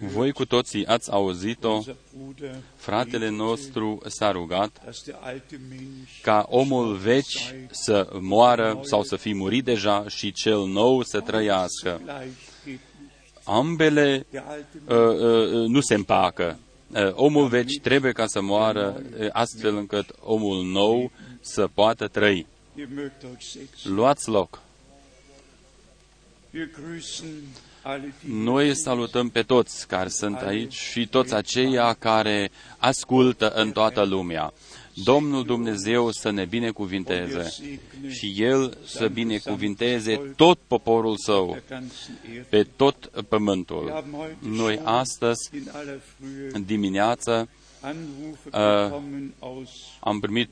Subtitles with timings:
[0.00, 1.82] Voi cu toții ați auzit-o,
[2.76, 4.82] fratele nostru s-a rugat
[6.22, 12.00] ca omul veci să moară sau să fi murit deja și cel nou să trăiască.
[13.44, 16.58] Ambele uh, uh, nu se împacă.
[16.90, 22.46] Uh, omul veci trebuie ca să moară uh, astfel încât omul nou să poată trăi.
[23.84, 24.62] Luați loc.
[28.20, 34.52] Noi salutăm pe toți care sunt aici și toți aceia care ascultă în toată lumea.
[35.04, 37.52] Domnul Dumnezeu să ne binecuvinteze
[38.08, 41.56] și El să binecuvinteze tot poporul Său,
[42.48, 44.04] pe tot pământul.
[44.38, 45.50] Noi astăzi,
[46.66, 47.48] dimineață,
[48.52, 49.00] uh,
[50.00, 50.50] am primit,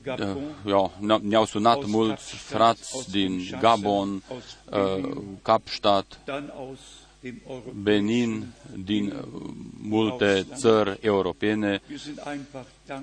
[0.65, 4.23] uh, ne-au sunat mulți frați din Gabon,
[4.71, 6.19] uh, Kapstadt,
[7.81, 8.45] Benin,
[8.83, 9.13] din
[9.81, 11.81] multe țări europene,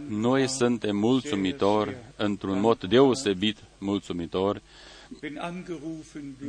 [0.09, 4.63] noi suntem mulțumitori, într-un mod deosebit mulțumitori,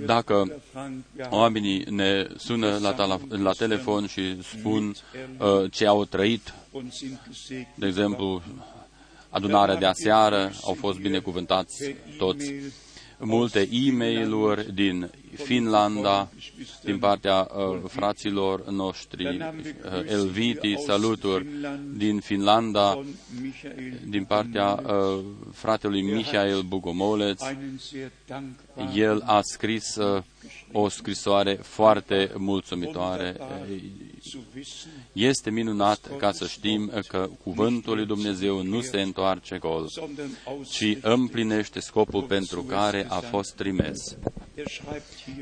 [0.05, 0.61] dacă
[1.29, 4.87] oamenii ne sună la, la telefon și spun
[5.39, 6.53] uh, ce au trăit,
[7.75, 8.41] de exemplu,
[9.29, 12.53] adunarea de aseară, au fost binecuvântați toți,
[13.17, 16.29] multe e mail din Finlanda,
[16.83, 21.47] din partea uh, fraților noștri, uh, Elviti, saluturi
[21.95, 23.03] din Finlanda,
[24.07, 25.19] din partea uh,
[25.53, 27.41] fratelui Michael Bugomoleț.
[28.95, 30.23] El a scris uh,
[30.73, 33.37] o scrisoare foarte mulțumitoare.
[35.13, 39.89] Este minunat ca să știm că cuvântul lui Dumnezeu nu se întoarce gol,
[40.71, 44.17] ci împlinește scopul pentru care a fost trimis.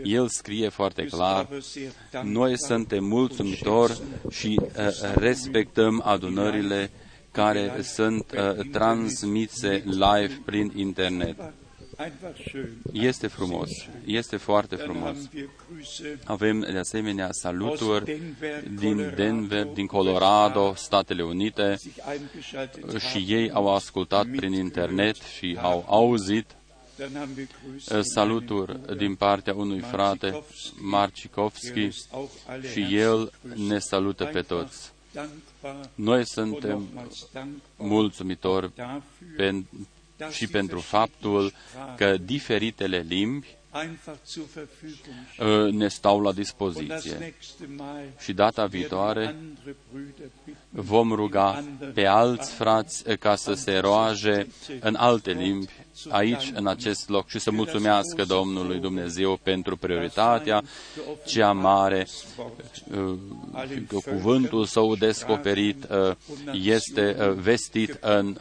[0.03, 1.47] El scrie foarte clar,
[2.23, 6.91] noi suntem mulțumitori și uh, respectăm adunările
[7.31, 11.53] care sunt uh, transmise live prin internet.
[12.91, 13.69] Este frumos,
[14.05, 15.17] este foarte frumos.
[16.23, 18.21] Avem de asemenea saluturi
[18.79, 21.77] din Denver, din Colorado, Statele Unite
[23.09, 26.45] și ei au ascultat prin internet și au auzit
[28.01, 30.43] saluturi din partea unui frate,
[30.81, 31.89] Marcikovski,
[32.71, 33.31] și el
[33.67, 34.91] ne salută pe toți.
[35.95, 36.87] Noi suntem
[37.75, 38.71] mulțumitori
[40.31, 41.53] și pentru faptul
[41.97, 43.47] că diferitele limbi
[45.71, 47.35] ne stau la dispoziție.
[48.19, 49.35] Și data viitoare
[50.69, 54.47] vom ruga pe alți frați ca să se roage
[54.79, 55.71] în alte limbi
[56.09, 60.63] aici, în acest loc și să mulțumească Domnului Dumnezeu pentru prioritatea
[61.25, 62.07] cea mare,
[63.87, 65.87] că cuvântul său descoperit
[66.51, 68.37] este vestit în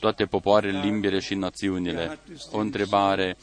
[0.00, 2.18] toate popoarele, limbile și națiunile.
[2.50, 3.36] O întrebare,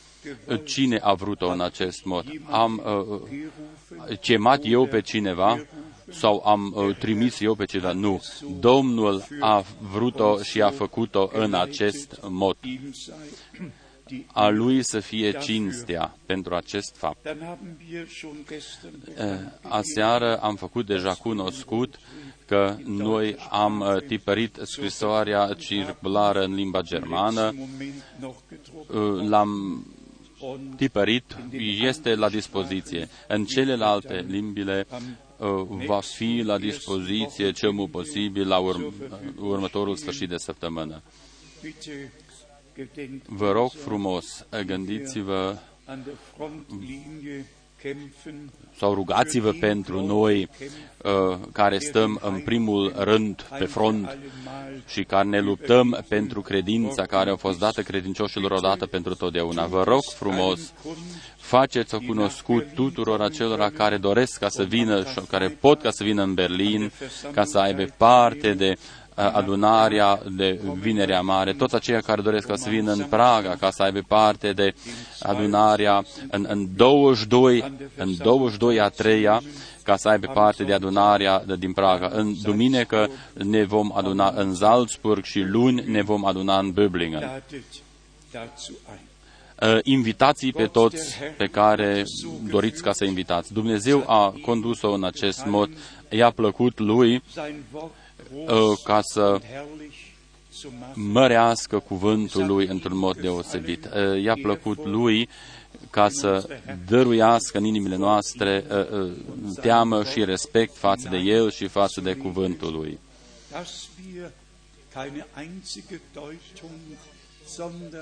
[0.63, 2.25] cine a vrut-o în acest mod?
[2.50, 5.66] Am uh, chemat eu pe cineva
[6.09, 7.91] sau am uh, trimis eu pe cineva?
[7.91, 8.22] Nu.
[8.59, 12.57] Domnul a vrut-o și a făcut-o în acest mod.
[14.27, 17.35] A lui să fie cinstea pentru acest fapt.
[19.61, 21.99] Aseară am făcut deja cunoscut
[22.51, 27.55] că noi am uh, tipărit scrisoarea circulară în limba germană,
[28.88, 29.85] uh, l-am
[30.75, 31.38] tipărit,
[31.81, 33.09] este la dispoziție.
[33.27, 34.88] În celelalte limbile
[35.38, 35.47] uh,
[35.85, 38.94] va fi la dispoziție cel mult posibil la urm-
[39.39, 41.01] următorul sfârșit de săptămână.
[43.25, 45.58] Vă rog frumos, gândiți-vă
[48.78, 50.50] sau rugați-vă pentru noi
[50.97, 54.18] uh, care stăm în primul rând pe front
[54.88, 59.66] și care ne luptăm pentru credința care a fost dată credincioșilor odată pentru totdeauna.
[59.66, 60.74] Vă rog frumos,
[61.38, 66.24] faceți-o cunoscut tuturor acelora care doresc ca să vină și care pot ca să vină
[66.24, 66.92] în Berlin,
[67.31, 68.77] ca să aibă parte de
[69.21, 73.83] adunarea de Vinerea Mare, toți aceia care doresc ca să vină în Praga, ca să
[73.83, 74.73] aibă parte de
[75.19, 79.41] adunarea în, în 22, în 22 a treia,
[79.83, 82.09] ca să aibă parte de adunarea de, din Praga.
[82.13, 87.44] În duminică ne vom aduna în Salzburg și luni ne vom aduna în Böblingen.
[89.83, 92.03] Invitații pe toți pe care
[92.50, 93.53] doriți ca să invitați.
[93.53, 95.69] Dumnezeu a condus-o în acest mod,
[96.09, 97.21] i-a plăcut lui
[97.74, 98.00] Uh,
[98.83, 99.39] ca să
[100.94, 103.86] mărească cuvântul lui într-un mod deosebit.
[103.86, 105.30] Uh, i-a plăcut lui
[105.89, 106.48] ca să
[106.88, 108.66] dăruiască în inimile noastre
[109.62, 113.00] teamă și respect față de El și față de cuvântul Lui.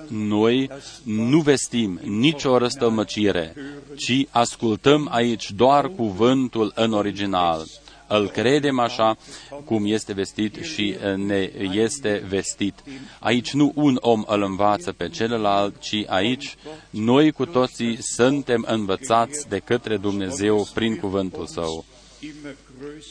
[0.08, 0.70] Noi
[1.04, 3.56] nu vestim nicio răstălmăcire,
[3.96, 7.66] ci ascultăm aici doar cuvântul în original.
[8.12, 9.18] Îl credem așa
[9.66, 12.74] cum este vestit și ne este vestit.
[13.20, 16.56] Aici nu un om îl învață pe celălalt, ci aici
[16.90, 21.86] noi cu toții suntem învățați de către Dumnezeu prin cuvântul Său.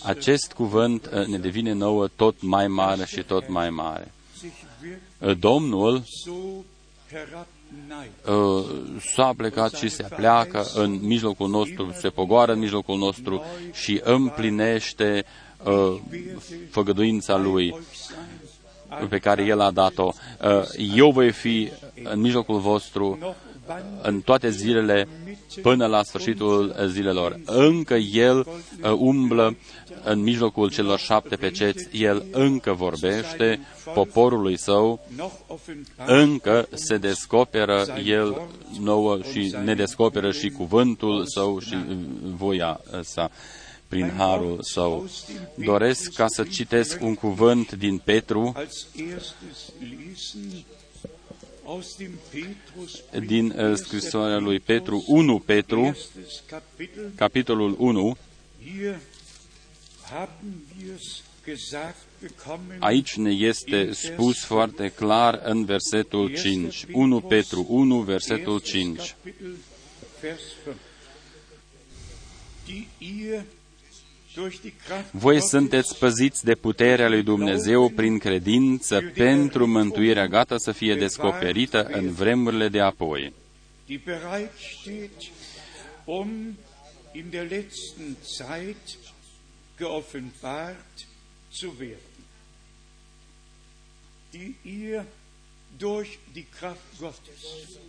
[0.02, 4.12] Acest cuvânt ne devine nouă tot mai mare și tot mai mare.
[5.38, 6.64] Domnul uh,
[9.14, 15.24] s-a plecat și se pleacă în mijlocul nostru, se pogoară în mijlocul nostru și împlinește
[15.64, 16.00] uh,
[16.70, 17.74] făgăduința Lui
[19.08, 20.12] pe care El a dat-o.
[20.44, 20.62] Uh,
[20.94, 21.70] eu voi fi
[22.02, 23.18] în mijlocul vostru
[24.02, 25.08] în toate zilele
[25.62, 27.40] până la sfârșitul zilelor.
[27.44, 28.46] Încă El
[28.98, 29.56] umblă
[30.04, 33.60] în mijlocul celor șapte peceți, el încă vorbește
[33.94, 35.00] poporului său,
[36.06, 38.40] încă se descoperă el
[38.80, 41.76] nouă și ne descoperă și cuvântul său și
[42.36, 43.30] voia sa
[43.88, 45.08] prin harul său.
[45.54, 48.54] Doresc ca să citesc un cuvânt din Petru,
[53.26, 55.96] din uh, scrisoarea lui Petru, 1 Petru,
[57.14, 58.16] capitolul 1,
[62.78, 66.86] Aici ne este spus foarte clar în versetul 5.
[66.92, 69.16] 1 Petru 1, versetul 5.
[75.10, 81.84] Voi sunteți păziți de puterea lui Dumnezeu prin credință pentru mântuirea gata să fie descoperită
[81.84, 83.32] în vremurile de apoi.
[86.04, 86.56] Um
[87.12, 88.98] in der letzten Zeit
[89.78, 91.06] geoffenbart
[91.50, 92.24] zu werden,
[94.32, 95.04] die ihr
[95.78, 97.87] durch die Kraft Gottes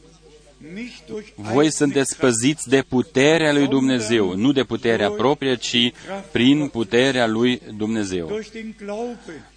[1.36, 5.92] voi sunteți păziți de puterea lui Dumnezeu, nu de puterea proprie, ci
[6.32, 8.40] prin puterea lui Dumnezeu.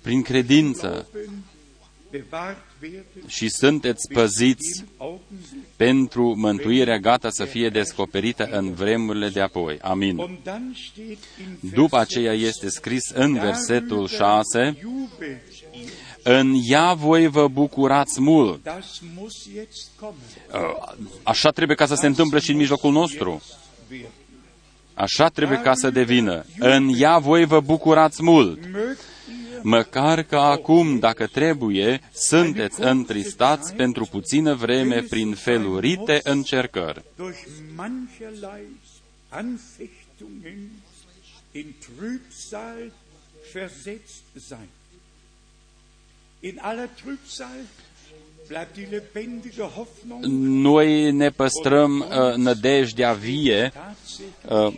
[0.02, 1.06] Prin credință
[3.26, 4.84] și sunteți păziți
[5.76, 9.78] pentru mântuirea gata să fie descoperită în vremurile de apoi.
[9.80, 10.38] Amin.
[11.74, 14.76] După aceea este scris în versetul 6,
[16.22, 18.70] în ea voi vă bucurați mult.
[21.22, 23.42] Așa trebuie ca să se întâmple și în mijlocul nostru.
[24.94, 26.44] Așa trebuie ca să devină.
[26.58, 28.58] În ea voi vă bucurați mult
[29.62, 37.02] măcar că acum, dacă trebuie, sunteți întristați pentru puțină vreme prin felurite încercări.
[50.40, 53.72] Noi ne păstrăm uh, nădejdea vie
[54.48, 54.72] uh,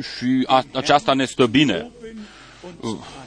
[0.00, 1.90] și a, aceasta ne stă bine.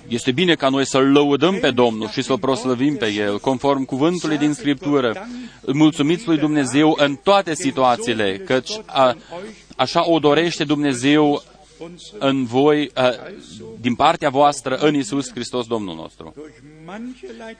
[0.07, 4.38] Este bine ca noi să-L lăudăm pe Domnul și să-L proslăvim pe El, conform cuvântului
[4.38, 5.27] din Scriptură.
[5.73, 9.17] Mulțumiți lui Dumnezeu în toate situațiile, căci a,
[9.75, 11.44] așa o dorește Dumnezeu
[12.19, 13.13] în voi, a,
[13.80, 16.35] din partea voastră, în Isus Hristos Domnul nostru.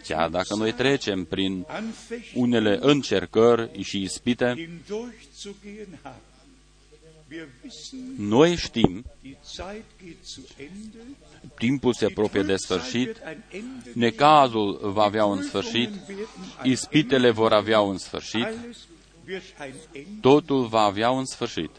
[0.04, 1.66] Chiar dacă noi trecem prin
[2.34, 4.70] unele încercări și ispite,
[8.18, 9.06] noi știm
[11.58, 13.18] timpul se apropie de sfârșit,
[13.94, 15.90] necazul va avea un sfârșit,
[16.64, 18.48] ispitele vor avea un sfârșit,
[20.22, 21.70] totul va avea un sfârșit.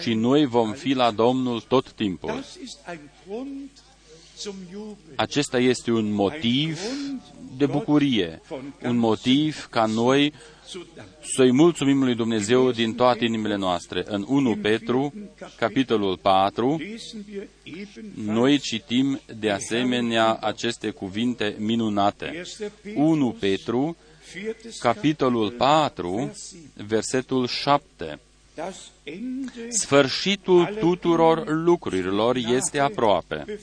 [0.00, 2.44] Și noi vom fi la Domnul tot timpul.
[5.14, 6.80] Acesta este un motiv
[7.56, 8.40] de bucurie,
[8.82, 10.32] un motiv ca noi
[11.36, 14.04] să-i mulțumim lui Dumnezeu din toate inimile noastre.
[14.06, 15.14] În 1 Petru,
[15.56, 16.80] capitolul 4,
[18.14, 22.42] noi citim de asemenea aceste cuvinte minunate.
[22.94, 23.96] 1 Petru,
[24.78, 26.32] capitolul 4,
[26.74, 28.18] versetul 7.
[29.68, 33.60] Sfârșitul tuturor lucrurilor este aproape.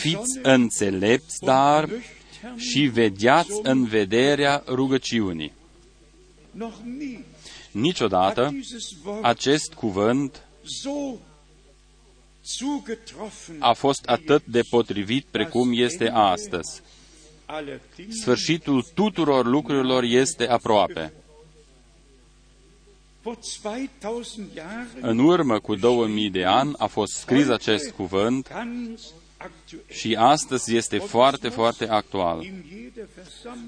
[0.00, 1.88] Fiți înțelepți, dar
[2.56, 5.52] și vegheați în vederea rugăciunii.
[7.70, 8.54] Niciodată
[9.22, 10.42] acest cuvânt
[13.58, 16.82] a fost atât de potrivit precum este astăzi.
[18.08, 21.12] Sfârșitul tuturor lucrurilor este aproape.
[25.00, 28.48] În urmă cu 2000 de ani a fost scris acest cuvânt
[29.88, 32.46] și astăzi este foarte, foarte actual.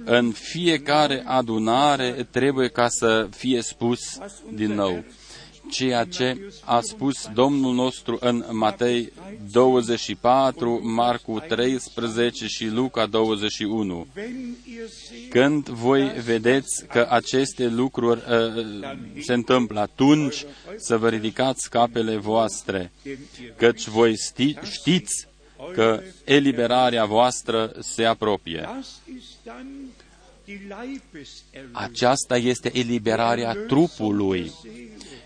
[0.04, 4.00] În fiecare adunare trebuie ca să fie spus
[4.52, 5.04] din nou
[5.70, 9.12] ceea ce a spus Domnul nostru în Matei
[9.52, 14.06] 24, Marcu 13 și Luca 21.
[15.30, 18.64] Când voi vedeți că aceste lucruri uh,
[19.20, 20.44] se întâmplă, atunci
[20.76, 22.92] să vă ridicați capele voastre,
[23.56, 25.26] căci voi sti, știți
[25.72, 28.68] că eliberarea voastră se apropie.
[31.72, 34.52] Aceasta este eliberarea trupului.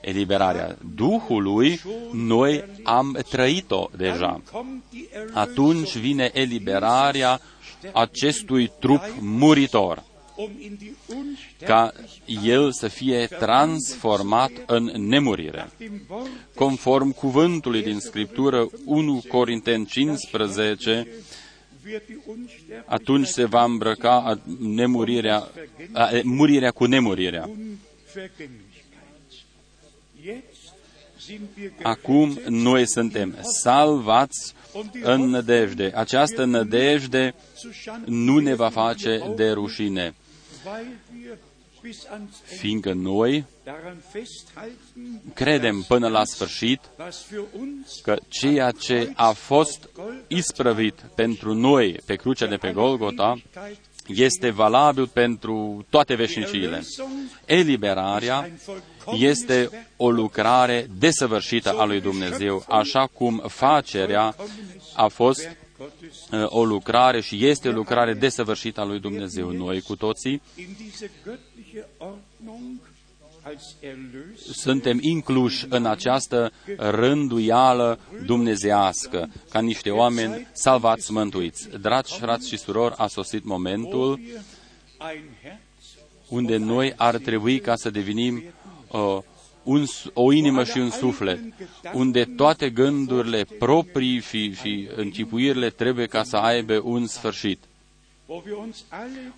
[0.02, 1.80] Eliberarea Duhului,
[2.12, 4.42] noi am trăit-o deja.
[5.32, 7.40] Atunci vine eliberarea
[7.92, 10.02] acestui trup muritor
[11.64, 11.92] ca
[12.44, 15.71] el să fie transformat în nemurire.
[16.54, 21.09] Conform cuvântului din Scriptură 1 Corinteni 15,
[22.87, 25.49] atunci se va îmbrăca nemurirea,
[26.23, 27.50] murirea cu nemurirea.
[31.83, 34.55] Acum noi suntem salvați
[35.02, 35.93] în nădejde.
[35.95, 37.35] Această nădejde
[38.05, 40.14] nu ne va face de rușine
[42.45, 43.45] fiindcă noi
[45.35, 46.81] credem până la sfârșit
[48.02, 49.88] că ceea ce a fost
[50.26, 53.41] isprăvit pentru noi pe crucea de pe Golgota
[54.07, 56.83] este valabil pentru toate veșniciile.
[57.45, 58.50] Eliberarea
[59.12, 64.35] este o lucrare desăvârșită a lui Dumnezeu, așa cum facerea
[64.94, 65.49] a fost
[66.30, 69.50] uh, o lucrare și este o lucrare desăvârșită a lui Dumnezeu.
[69.50, 70.42] Noi cu toții
[74.52, 81.68] suntem incluși în această rânduială dumnezească, ca niște oameni salvați, mântuiți.
[81.80, 84.21] Dragi frați și surori, a sosit momentul
[86.28, 88.42] unde noi ar trebui ca să devenim
[88.93, 89.19] uh,
[89.63, 91.41] un, o inimă și un suflet,
[91.93, 97.59] unde toate gândurile proprii și, și închipuirile trebuie ca să aibă un sfârșit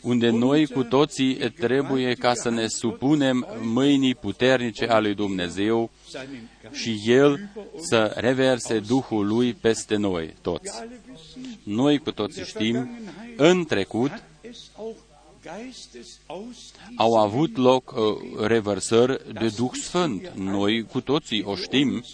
[0.01, 5.91] unde noi cu toții trebuie ca să ne supunem mâinii puternice a lui Dumnezeu
[6.73, 10.71] și El să reverse Duhul Lui peste noi toți.
[11.63, 12.99] Noi cu toții știm,
[13.37, 14.23] în trecut
[16.97, 20.31] au avut loc uh, revărsări de Duh Sfânt.
[20.35, 22.05] Noi cu toții o știm.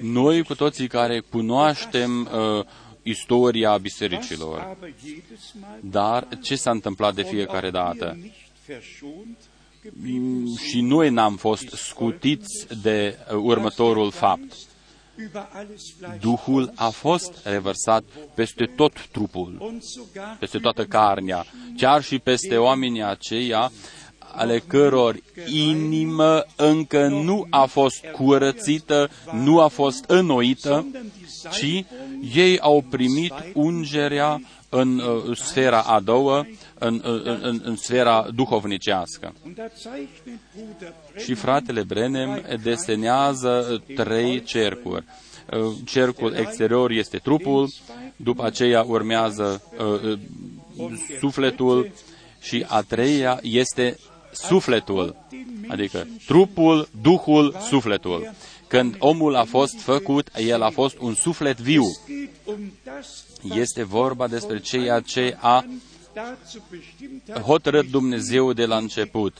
[0.00, 2.64] Noi cu toții care cunoaștem uh,
[3.02, 4.76] istoria bisericilor.
[5.80, 8.18] Dar ce s-a întâmplat de fiecare dată?
[10.68, 14.56] Și noi n-am fost scutiți de următorul fapt.
[16.20, 18.02] Duhul a fost revărsat
[18.34, 19.80] peste tot trupul,
[20.38, 23.72] peste toată carnea, chiar și peste oamenii aceia
[24.32, 30.86] ale căror inimă încă nu a fost curățită, nu a fost înnoită,
[31.52, 31.84] ci
[32.34, 36.46] ei au primit ungerea în uh, sfera a doua,
[36.80, 39.34] în, uh, în, în, în sfera duhovnicească.
[41.16, 45.04] Și fratele Brenem desenează trei cercuri.
[45.52, 47.70] Uh, cercul exterior este trupul,
[48.16, 50.18] după aceea urmează uh,
[50.76, 51.90] uh, sufletul
[52.40, 53.98] și a treia este
[54.32, 55.16] sufletul,
[55.68, 58.32] adică trupul, duhul, sufletul.
[58.66, 61.84] Când omul a fost făcut, el a fost un suflet viu.
[63.54, 65.64] Este vorba despre ceea ce a
[67.42, 69.36] hotărât Dumnezeu de la început,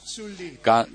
[0.61, 0.89] ca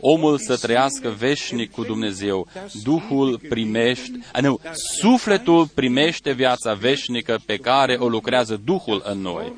[0.00, 2.46] omul să trăiască veșnic cu Dumnezeu.
[2.82, 4.60] Duhul primește, a, nu,
[5.00, 9.52] sufletul primește viața veșnică pe care o lucrează Duhul în noi.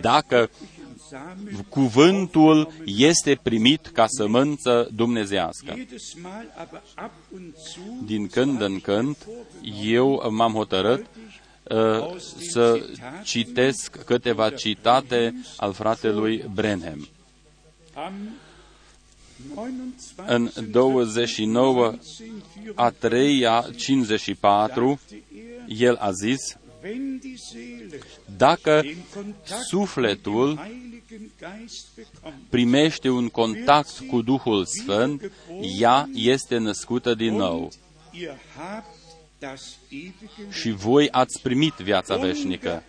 [0.00, 0.50] Dacă
[1.68, 5.74] cuvântul este primit ca sămânță dumnezească.
[8.04, 9.16] Din când în când,
[9.82, 11.29] eu m-am hotărât uh,
[12.38, 12.84] să
[13.22, 17.08] citesc câteva citate al fratelui Brenhem.
[20.26, 21.94] În 29
[22.74, 23.46] a 3
[23.76, 25.00] 54,
[25.68, 26.56] el a zis,
[28.36, 28.82] dacă
[29.68, 30.60] sufletul
[32.48, 35.30] primește un contact cu Duhul Sfânt,
[35.78, 37.70] ea este născută din nou.
[40.50, 42.82] Și voi ați primit viața veșnică.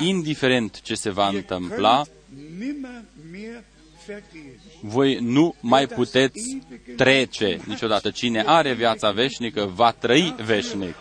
[0.00, 2.04] indiferent ce se va întâmpla,
[4.80, 6.58] voi nu mai puteți
[6.96, 8.10] trece niciodată.
[8.10, 10.94] Cine are viața veșnică va trăi veșnic.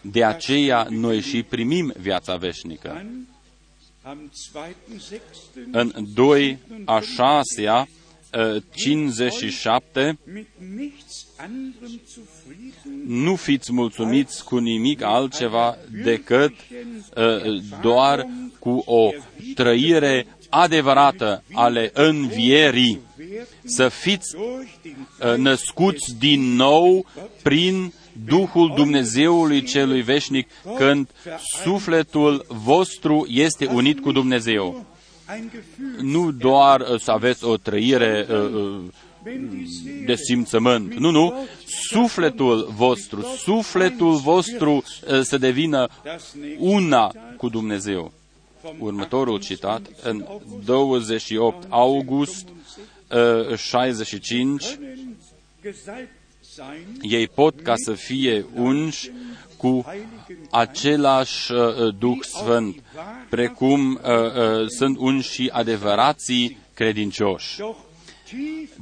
[0.00, 3.06] De aceea noi și primim viața veșnică.
[5.70, 7.86] În 2 a 6
[8.74, 10.18] 57
[13.06, 16.54] nu fiți mulțumiți cu nimic altceva decât
[17.16, 18.26] uh, doar
[18.58, 19.10] cu o
[19.54, 23.00] trăire adevărată ale învierii,
[23.64, 27.06] să fiți uh, născuți din nou
[27.42, 27.92] prin
[28.24, 31.08] Duhul Dumnezeului celui veșnic, când
[31.64, 34.86] sufletul vostru este unit cu Dumnezeu.
[36.00, 38.82] Nu doar uh, să aveți o trăire uh,
[40.06, 40.94] de simțământ.
[40.94, 41.34] Nu, nu.
[41.66, 44.84] Sufletul vostru, sufletul vostru
[45.22, 45.88] să devină
[46.58, 48.12] una cu Dumnezeu
[48.78, 50.26] următorul citat, în
[50.64, 52.48] 28 august
[53.56, 54.76] 65, ă,
[57.00, 59.10] ei pot ca să fie unși
[59.66, 59.84] cu
[60.50, 62.82] același uh, Duh Sfânt,
[63.30, 67.60] precum uh, uh, sunt unși și adevărații credincioși.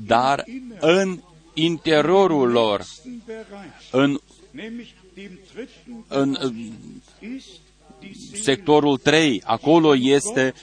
[0.06, 0.44] Dar
[0.80, 1.20] în
[1.54, 2.84] interiorul lor,
[3.90, 4.18] în,
[6.08, 6.38] în
[8.42, 10.54] sectorul 3, acolo este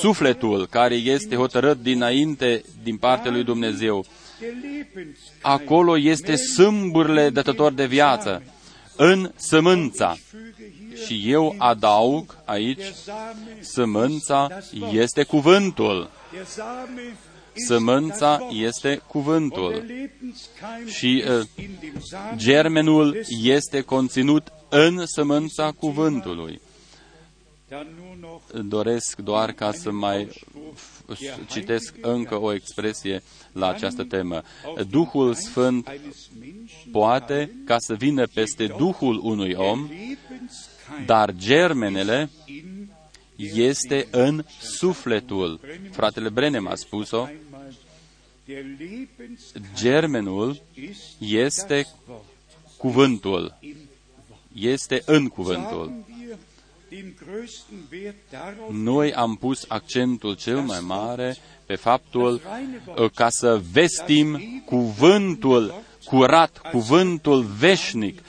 [0.00, 4.04] sufletul care este hotărât dinainte din partea lui Dumnezeu.
[5.40, 8.42] Acolo este sâmburile dătător de viață,
[8.98, 10.16] în sămânța.
[11.06, 12.82] Și eu adaug aici,
[13.60, 14.48] sămânța
[14.92, 16.10] este cuvântul.
[17.66, 19.84] Sămânța este cuvântul.
[20.86, 21.46] Și uh,
[22.36, 26.60] germenul este conținut în sămânța cuvântului
[28.64, 30.28] doresc doar ca să mai
[31.50, 34.42] citesc încă o expresie la această temă.
[34.90, 35.88] Duhul Sfânt
[36.92, 39.88] poate ca să vină peste Duhul unui om,
[41.06, 42.30] dar germenele
[43.54, 45.60] este în sufletul.
[45.90, 47.28] Fratele Brenem a spus-o.
[49.74, 50.62] Germenul
[51.18, 51.86] este
[52.76, 53.58] cuvântul.
[54.52, 55.92] Este în cuvântul.
[58.70, 62.40] Noi am pus accentul cel mai mare pe faptul
[62.86, 68.22] uh, ca să vestim cuvântul curat, cuvântul veșnic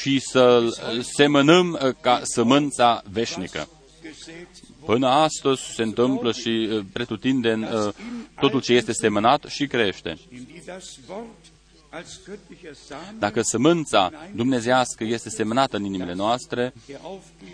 [0.00, 0.68] și să
[1.16, 3.68] semănăm uh, ca sămânța veșnică.
[4.84, 7.68] Până astăzi se întâmplă și uh, pretutindeni
[8.40, 10.18] totul ce este semănat și crește.
[13.18, 16.72] Dacă sămânța dumnezească este semnată în inimile noastre,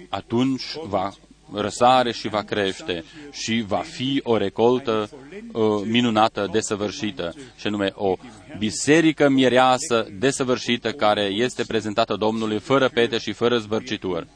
[0.08, 1.12] atunci va
[1.52, 5.10] răsare și va crește și va fi o recoltă
[5.52, 8.16] uh, minunată, desăvârșită, și anume o
[8.58, 14.28] biserică mireasă desăvârșită care este prezentată Domnului fără pete și fără zbărcitură.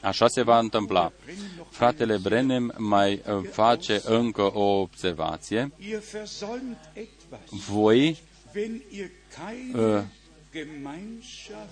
[0.00, 1.12] Așa se va întâmpla.
[1.70, 5.72] Fratele Brenem mai uh, face încă o observație
[7.50, 8.18] voi
[9.74, 10.02] uh,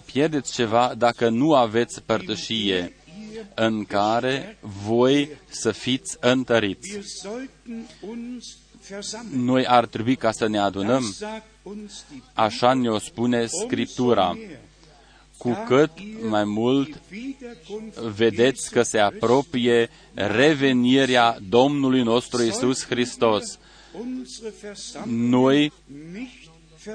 [0.05, 2.92] pierdeți ceva dacă nu aveți părtășie
[3.55, 6.98] în care voi să fiți întăriți.
[9.31, 11.14] Noi ar trebui ca să ne adunăm,
[12.33, 14.38] așa ne-o spune Scriptura,
[15.37, 15.90] cu cât
[16.29, 17.01] mai mult
[18.14, 23.59] vedeți că se apropie revenirea Domnului nostru Isus Hristos
[25.07, 25.72] noi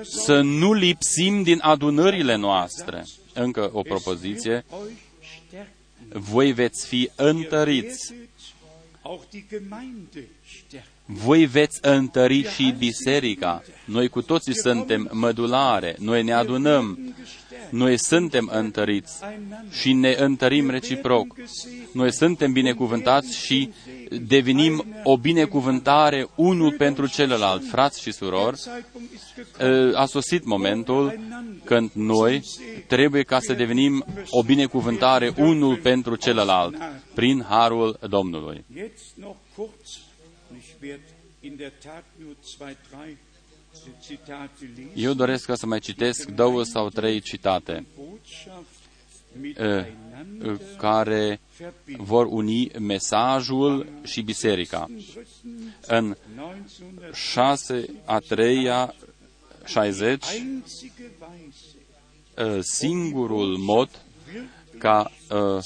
[0.02, 3.06] să nu lipsim din adunările noastre.
[3.34, 4.66] Încă o propoziție.
[6.10, 8.14] Voi veți fi întăriți.
[11.06, 13.64] Voi veți întări și biserica.
[13.86, 17.16] Noi cu toții suntem mădulare, noi ne adunăm,
[17.70, 19.20] noi suntem întăriți
[19.82, 21.36] și ne întărim reciproc.
[21.92, 23.70] Noi suntem binecuvântați și
[24.22, 27.68] devenim o binecuvântare unul pentru celălalt.
[27.70, 28.60] Frați și surori,
[29.94, 31.20] a sosit momentul
[31.64, 32.44] când noi
[32.88, 36.76] trebuie ca să devenim o binecuvântare unul pentru celălalt
[37.14, 38.66] prin harul Domnului.
[44.96, 47.86] Eu doresc ca să mai citesc două sau trei citate
[50.78, 51.40] care
[51.98, 54.88] vor uni mesajul și biserica.
[55.88, 56.16] În
[57.14, 58.68] 6 a 3
[59.66, 60.24] 60
[62.38, 63.90] uh, singurul mod
[64.78, 65.64] ca uh,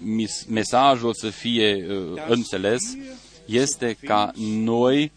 [0.00, 2.82] mis- mesajul să fie uh, înțeles
[3.44, 5.12] este ca noi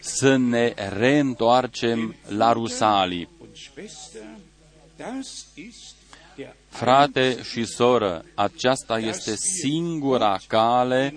[0.00, 3.28] să ne reîntoarcem la Rusalii.
[6.68, 11.14] Frate și soră, aceasta este singura cale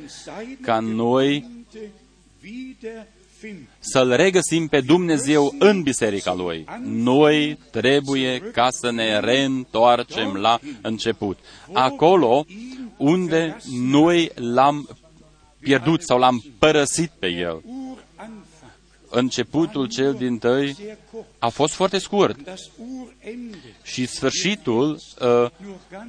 [0.61, 1.45] ca noi
[3.79, 6.65] să-L regăsim pe Dumnezeu în biserica Lui.
[6.83, 11.37] Noi trebuie ca să ne reîntoarcem la început.
[11.73, 12.45] Acolo
[12.97, 14.89] unde noi l-am
[15.59, 17.63] pierdut sau l-am părăsit pe El.
[19.15, 20.97] Începutul cel din tăi
[21.39, 22.37] a fost foarte scurt
[23.83, 25.49] și sfârșitul uh,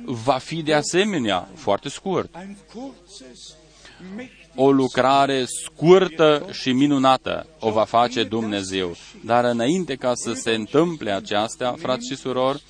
[0.05, 2.35] va fi de asemenea foarte scurt
[4.55, 8.97] o lucrare scurtă și minunată o va face Dumnezeu.
[9.25, 12.62] Dar înainte ca să se întâmple aceasta, frați și surori,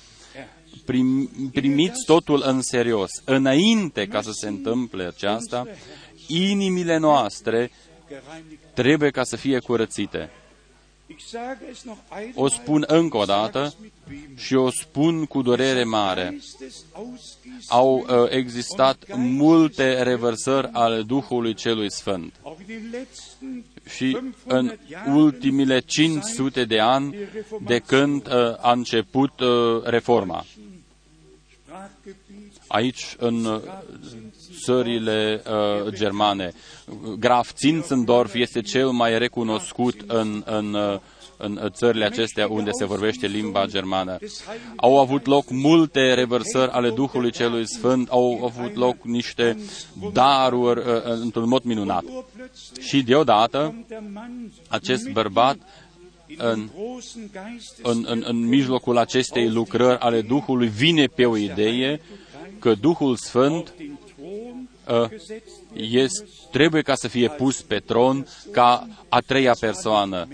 [0.85, 3.09] prim, primiți totul în serios.
[3.25, 5.67] Înainte ca să se întâmple aceasta,
[6.27, 7.71] inimile noastre
[8.73, 10.29] trebuie ca să fie curățite.
[12.33, 13.73] O spun încă o dată
[14.35, 16.39] și o spun cu durere mare.
[17.67, 22.33] Au uh, existat multe revărsări ale Duhului Celui Sfânt.
[23.95, 27.15] Și în ultimile 500 de ani
[27.65, 30.45] de când uh, a început uh, reforma.
[32.67, 33.61] Aici, în uh,
[34.63, 36.51] țările uh, germane.
[37.19, 40.99] Graf Zinzendorf este cel mai recunoscut în, în, uh,
[41.37, 44.17] în țările acestea unde se vorbește limba germană.
[44.75, 49.57] Au avut loc multe revărsări ale Duhului Celui Sfânt, au avut loc niște
[50.13, 52.03] daruri uh, într-un mod minunat.
[52.79, 53.85] Și deodată,
[54.67, 55.57] acest bărbat
[56.37, 56.69] în,
[57.81, 62.01] în, în, în mijlocul acestei lucrări ale Duhului vine pe o idee
[62.59, 63.85] că Duhul Sfânt uh,
[65.73, 70.27] este, trebuie ca să fie pus pe tron ca a treia persoană.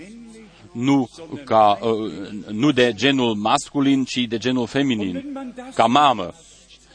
[0.72, 1.08] Nu,
[1.44, 5.38] ca, uh, nu de genul masculin, ci de genul feminin,
[5.74, 6.34] ca mamă.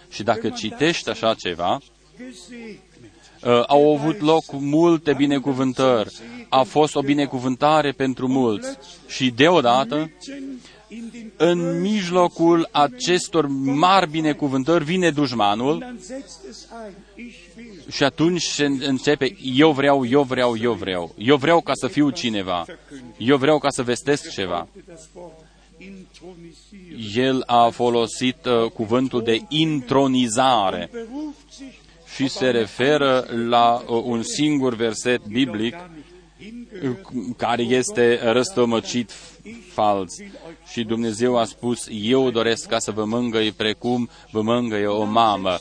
[0.10, 1.80] Și dacă citești așa ceva,
[3.44, 6.14] uh, au avut loc multe binecuvântări,
[6.50, 10.12] a fost o binecuvântare pentru mulți și deodată
[11.38, 15.96] în mijlocul acestor mari binecuvântări vine dușmanul
[17.92, 22.10] și atunci se începe, eu vreau, eu vreau, eu vreau, eu vreau ca să fiu
[22.10, 22.66] cineva,
[23.18, 24.68] eu vreau ca să vestesc ceva.
[27.16, 30.90] El a folosit uh, cuvântul de intronizare
[32.16, 35.76] și se referă la uh, un singur verset biblic
[37.38, 39.12] care este răstămăcit
[39.72, 40.16] fals.
[40.72, 45.60] Și Dumnezeu a spus, eu doresc ca să vă mângăi precum vă mângăie o mamă.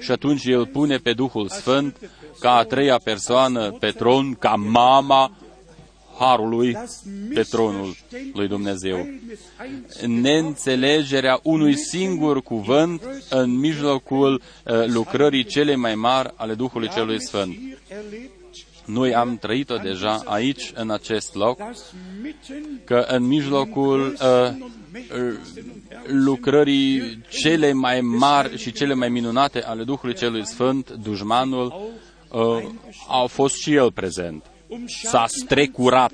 [0.00, 1.96] Și atunci El pune pe Duhul Sfânt
[2.40, 5.32] ca a treia persoană pe tron, ca mama
[6.20, 6.76] harului
[7.34, 7.96] pe tronul
[8.34, 9.06] lui Dumnezeu.
[10.06, 17.56] Neînțelegerea unui singur cuvânt în mijlocul uh, lucrării cele mai mari ale Duhului Celui Sfânt.
[18.92, 21.58] Noi am trăit-o deja aici, în acest loc,
[22.84, 24.50] că în mijlocul uh,
[24.92, 25.34] uh,
[26.06, 31.92] lucrării cele mai mari și cele mai minunate ale Duhului Celui Sfânt, dușmanul
[32.28, 32.64] uh,
[33.08, 34.44] a fost și el prezent.
[34.86, 36.12] S-a strecurat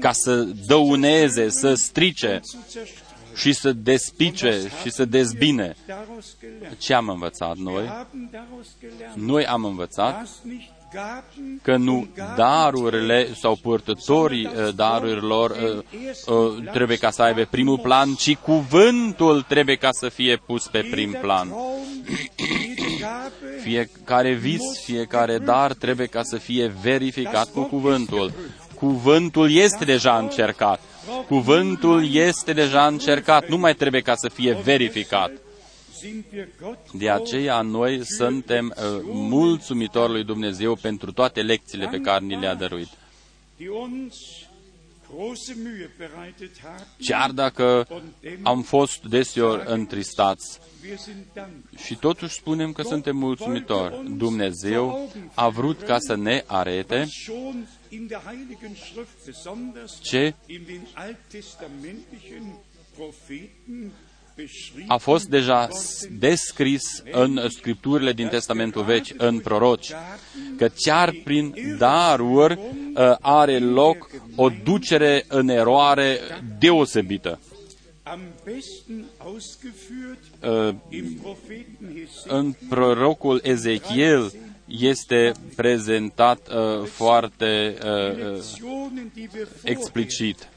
[0.00, 2.40] ca să dăuneze, să strice
[3.34, 5.76] și să despice și să dezbine.
[6.78, 8.06] Ce am învățat noi?
[9.14, 10.28] Noi am învățat
[11.62, 15.78] că nu darurile sau purtătorii uh, darurilor uh,
[16.26, 20.88] uh, trebuie ca să aibă primul plan, ci cuvântul trebuie ca să fie pus pe
[20.90, 21.54] prim plan.
[23.62, 28.32] fiecare vis, fiecare dar trebuie ca să fie verificat cu cuvântul.
[28.74, 30.80] Cuvântul este deja încercat.
[31.26, 35.30] Cuvântul este deja încercat, nu mai trebuie ca să fie verificat.
[36.92, 42.54] De aceea noi suntem uh, mulțumitori lui Dumnezeu pentru toate lecțiile pe care ni le-a
[42.54, 42.88] dăruit.
[46.98, 47.86] Chiar dacă
[48.42, 50.58] am fost deseori întristați
[51.84, 54.16] și totuși spunem că suntem mulțumitori.
[54.16, 57.06] Dumnezeu a vrut ca să ne arete
[60.00, 60.34] ce
[64.86, 65.68] a fost deja
[66.10, 69.92] descris în scripturile din Testamentul Vechi, în proroci,
[70.56, 72.58] că chiar prin daruri
[72.94, 76.18] uh, are loc o ducere în eroare
[76.58, 77.38] deosebită.
[80.42, 80.74] uh,
[82.26, 84.32] în prorocul Ezechiel
[84.66, 88.42] este prezentat uh, foarte uh,
[89.62, 90.48] explicit.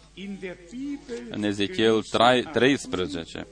[1.29, 3.43] În Ezechiel 13 uh,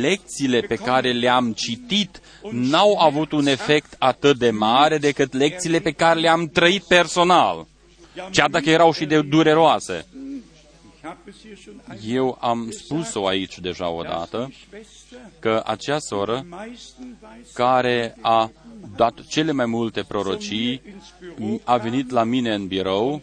[0.00, 2.20] lecțiile pe care le-am citit
[2.50, 7.66] n-au avut un efect atât de mare decât lecțiile pe care le-am trăit personal,
[8.30, 10.06] chiar dacă erau și de dureroase.
[12.06, 14.52] Eu am spus-o aici deja odată,
[15.38, 16.46] că acea soră
[17.54, 18.50] care a
[18.96, 20.82] dat cele mai multe prorocii,
[21.64, 23.20] a venit la mine în birou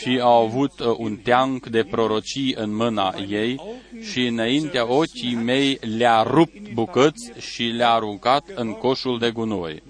[0.00, 3.60] și a avut uh, un teanc de prorocii în mâna ei
[4.00, 9.82] și înaintea ochii mei le-a rupt bucăți și le-a aruncat în coșul de gunoi.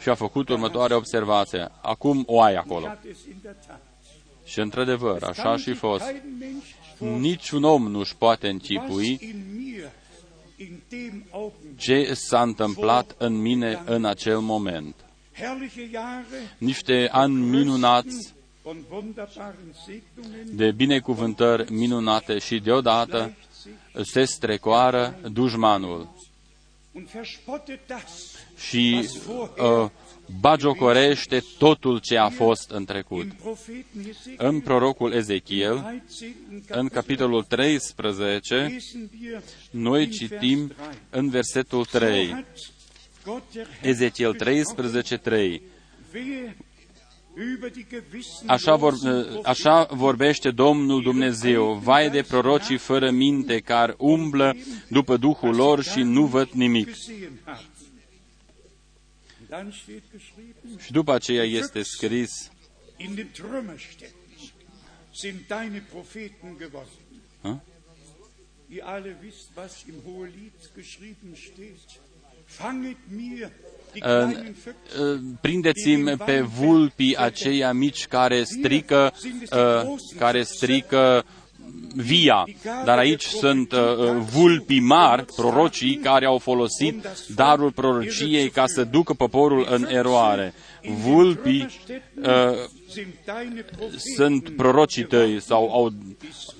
[0.00, 1.68] Și a făcut următoarea observație.
[1.82, 2.86] Acum o ai acolo.
[4.44, 6.14] Și într-adevăr, așa și fost.
[6.98, 9.34] Niciun om nu-și poate închipui
[11.76, 14.94] ce s-a întâmplat în mine în acel moment.
[16.58, 18.34] Niște ani minunați
[20.44, 23.36] de binecuvântări minunate și deodată
[24.02, 26.08] se strecoară dușmanul.
[28.56, 29.08] Și
[29.56, 29.90] uh,
[30.40, 33.26] bagiocorește totul ce a fost în trecut.
[34.36, 36.02] În prorocul Ezechiel,
[36.68, 38.76] în capitolul 13,
[39.70, 40.72] noi citim
[41.10, 42.44] în versetul 3,
[43.82, 45.62] Ezechiel 13, 3,
[48.46, 48.94] Așa, vor,
[49.42, 54.56] așa vorbește Domnul Dumnezeu, vai de prorocii fără minte care umblă
[54.88, 56.88] după Duhul lor și nu văd nimic.
[60.78, 62.50] Și după aceea este scris,
[65.10, 66.92] sind deine Propheten geworden.
[67.40, 67.62] Ha?
[68.68, 72.00] Ihr alle wisst, was im Hohelied geschrieben steht.
[72.44, 73.50] Fanget mir
[75.40, 79.12] prindeți-mi pe vulpii aceia mici care strică,
[80.18, 81.24] care strică
[81.94, 82.44] via.
[82.84, 88.84] Dar aici sunt uh, uh, vulpii mari, prorocii, care au folosit darul prorociei ca să
[88.84, 90.54] ducă poporul în eroare.
[91.04, 91.66] Vulpii
[92.22, 92.54] uh,
[94.16, 95.92] sunt prorocii tăi sau au,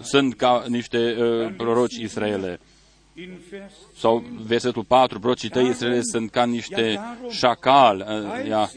[0.02, 2.60] sunt ca niște uh, proroci Israele.
[3.96, 7.00] Sau versetul 4, prorocii tăi Israele sunt ca niște
[7.30, 8.70] șacal uh, ia,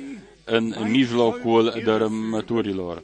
[0.45, 3.03] în mijlocul dărâmăturilor.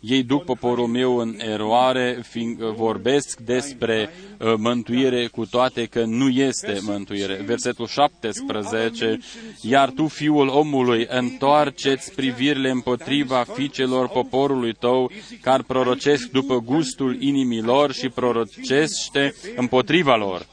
[0.00, 6.28] Ei duc poporul meu în eroare, fiindcă vorbesc despre uh, mântuire cu toate că nu
[6.28, 7.34] este mântuire.
[7.34, 9.18] Versetul 17,
[9.60, 17.92] iar tu, fiul omului, întoarceți privirile împotriva fiicelor poporului tău, care prorocesc după gustul inimilor
[17.92, 20.46] și prorocește împotriva lor.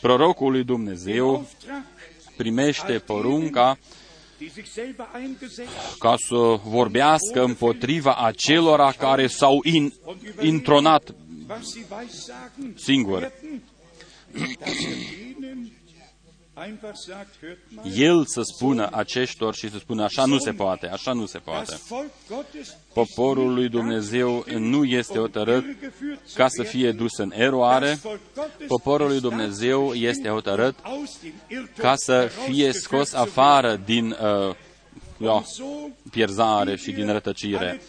[0.00, 1.46] Prorocul lui Dumnezeu
[2.36, 3.78] primește porunca
[5.98, 9.92] ca să vorbească împotriva acelora care s-au in,
[10.40, 11.14] intronat
[12.74, 13.32] singuri
[17.94, 21.80] el să spună aceștor și să spună așa nu se poate, așa nu se poate.
[22.92, 25.64] Poporul lui Dumnezeu nu este hotărât
[26.34, 28.00] ca să fie dus în eroare.
[28.66, 30.74] Poporul lui Dumnezeu este hotărât
[31.76, 34.54] ca să fie scos afară din uh,
[35.22, 35.44] ja,
[36.10, 37.80] pierzare și din rătăcire.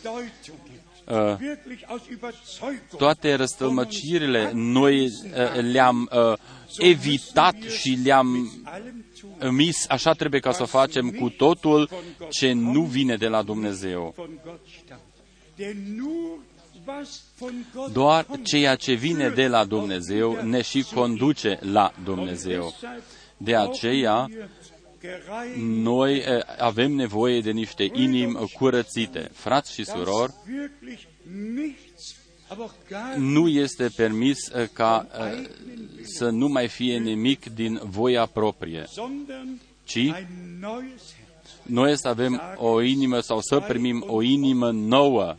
[1.13, 1.37] Uh,
[2.97, 5.11] toate răstălmăcirile noi uh,
[5.71, 6.37] le-am uh,
[6.77, 8.51] evitat și le-am
[9.51, 11.89] mis, așa trebuie ca să o facem cu totul
[12.29, 14.15] ce nu vine de la Dumnezeu.
[17.91, 22.73] Doar ceea ce vine de la Dumnezeu ne și conduce la Dumnezeu.
[23.37, 24.29] De aceea,
[25.57, 29.29] noi eh, avem nevoie de niște inimi curățite.
[29.33, 30.33] Frați și surori,
[33.17, 35.47] nu este permis uh, ca uh,
[36.01, 38.85] să nu mai fie nimic din voia proprie,
[39.83, 40.11] ci
[41.63, 45.35] noi să avem o inimă sau să primim o inimă nouă.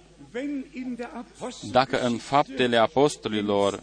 [1.70, 3.82] Dacă în Faptele Apostolilor,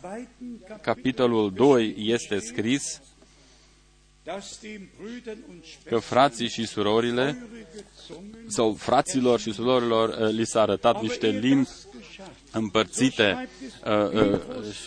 [0.82, 3.02] capitolul 2, este scris,
[5.84, 7.48] că frații și surorile
[8.48, 11.70] sau fraților și surorilor uh, li s-a arătat niște limbi
[12.52, 13.50] împărțite,
[13.86, 14.40] uh,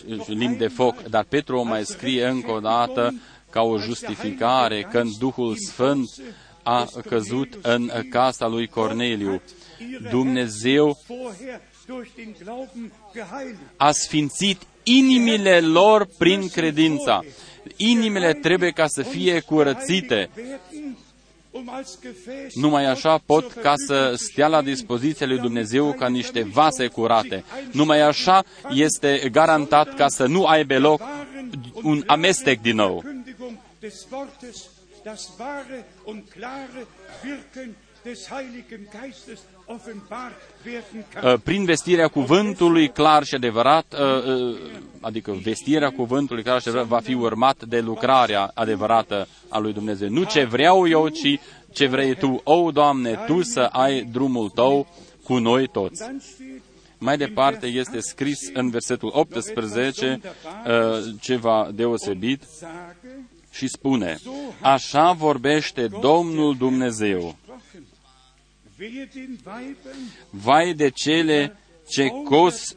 [0.07, 3.13] uh, limbi de foc, dar Petru o mai scrie încă o dată
[3.49, 6.09] ca o justificare când Duhul Sfânt
[6.63, 9.41] a căzut în casa lui Corneliu.
[10.09, 10.97] Dumnezeu
[13.77, 17.21] a sfințit inimile lor prin credința.
[17.75, 20.29] Inimile trebuie ca să fie curățite.
[22.53, 27.43] Numai așa pot ca să stea la dispoziția lui Dumnezeu ca niște vase curate.
[27.71, 31.01] Numai așa este garantat ca să nu aibă loc
[31.83, 33.03] un amestec din nou
[35.05, 36.87] das wahre und klare
[37.23, 39.54] Wirken des Heiligen Geistes uh,
[41.43, 44.57] prin vestirea cuvântului clar și adevărat, uh, uh,
[45.01, 50.09] adică vestirea cuvântului clar și adevărat va fi urmat de lucrarea adevărată a lui Dumnezeu.
[50.09, 51.39] Nu ce vreau eu, ci
[51.73, 52.41] ce vrei Tu.
[52.43, 54.87] O, Doamne, Tu să ai drumul Tău
[55.23, 56.03] cu noi toți.
[56.97, 60.19] Mai departe este scris în versetul 18
[61.19, 62.43] ceva deosebit
[63.51, 64.17] și spune,
[64.61, 67.35] așa vorbește Domnul Dumnezeu.
[70.29, 71.57] Vai de cele
[71.87, 72.75] ce cos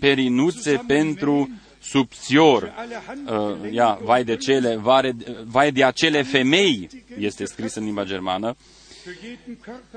[0.00, 1.50] perinuțe pentru
[1.82, 2.72] subțior,
[3.26, 8.56] uh, ia, vai de cele, vai, vai de acele femei, este scris în limba germană,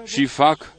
[0.04, 0.74] și fac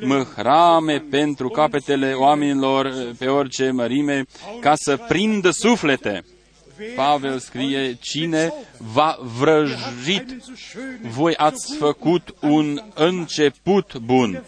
[0.00, 4.24] măhrame pentru capetele oamenilor pe orice mărime,
[4.60, 6.24] ca să prindă suflete.
[6.94, 10.36] Pavel scrie, cine va vrăjit,
[11.02, 14.44] voi ați făcut un început bun.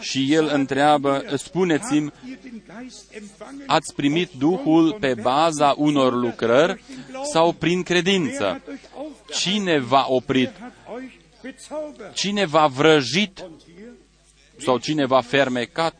[0.00, 2.12] Și el întreabă, spuneți-mi,
[3.66, 6.82] ați primit Duhul pe baza unor lucrări
[7.32, 8.60] sau prin credință?
[9.30, 10.50] Cine v-a oprit?
[12.12, 13.44] Cine v-a vrăjit
[14.58, 15.94] sau cine v-a fermecat?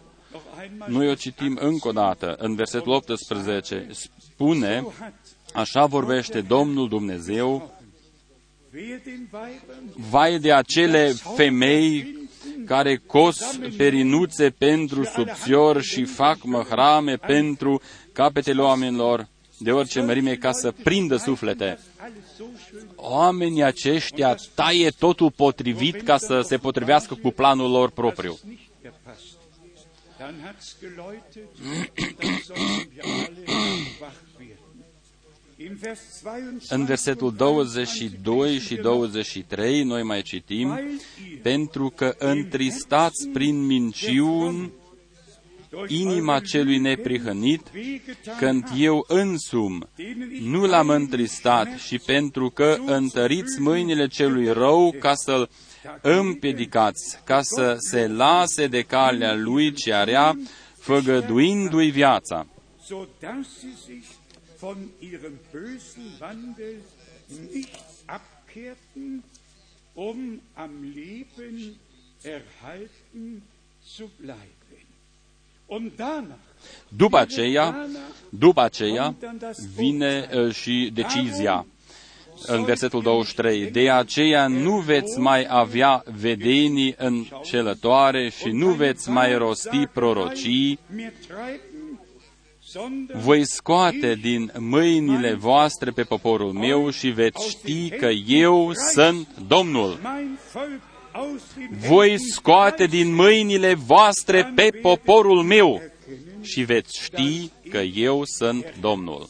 [0.87, 3.87] Noi o citim încă o dată, în versetul 18,
[4.31, 4.87] spune,
[5.53, 7.75] Așa vorbește Domnul Dumnezeu,
[10.11, 12.19] vai de acele femei
[12.67, 13.39] care cos
[13.77, 17.81] perinuțe pentru subțior și fac măhrame pentru
[18.13, 21.79] capetele oamenilor de orice mărime ca să prindă suflete.
[22.95, 28.39] Oamenii aceștia taie totul potrivit ca să se potrivească cu planul lor propriu.
[36.69, 40.81] În versetul 22 și 23 noi mai citim,
[41.43, 44.73] pentru că întristați prin minciuni
[45.87, 47.63] inima celui neprihănit,
[48.39, 49.89] când eu însum
[50.43, 55.51] nu l-am întristat și pentru că întăriți mâinile celui rău ca să-l
[56.01, 60.39] împiedicați, ca să se lase de calea lui ce rea,
[60.79, 62.47] făgăduindu-i viața
[64.61, 66.81] von ihrem bösen Wandel
[67.53, 69.23] nicht abkehrten,
[69.95, 71.79] um am Leben
[72.23, 73.43] erhalten
[73.83, 74.87] zu bleiben.
[75.67, 76.51] Und danach
[76.89, 77.87] după aceea,
[78.29, 79.15] după aceea
[79.75, 81.67] vine uh, și decizia
[82.47, 83.71] în versetul 23.
[83.71, 90.79] De aceea nu veți mai avea vedenii încelătoare și nu veți mai rosti prorocii,
[93.13, 99.99] voi scoate din mâinile voastre pe poporul meu și veți ști că eu sunt Domnul.
[101.89, 105.83] Voi scoate din mâinile voastre pe poporul meu
[106.41, 109.29] și veți ști că eu sunt Domnul.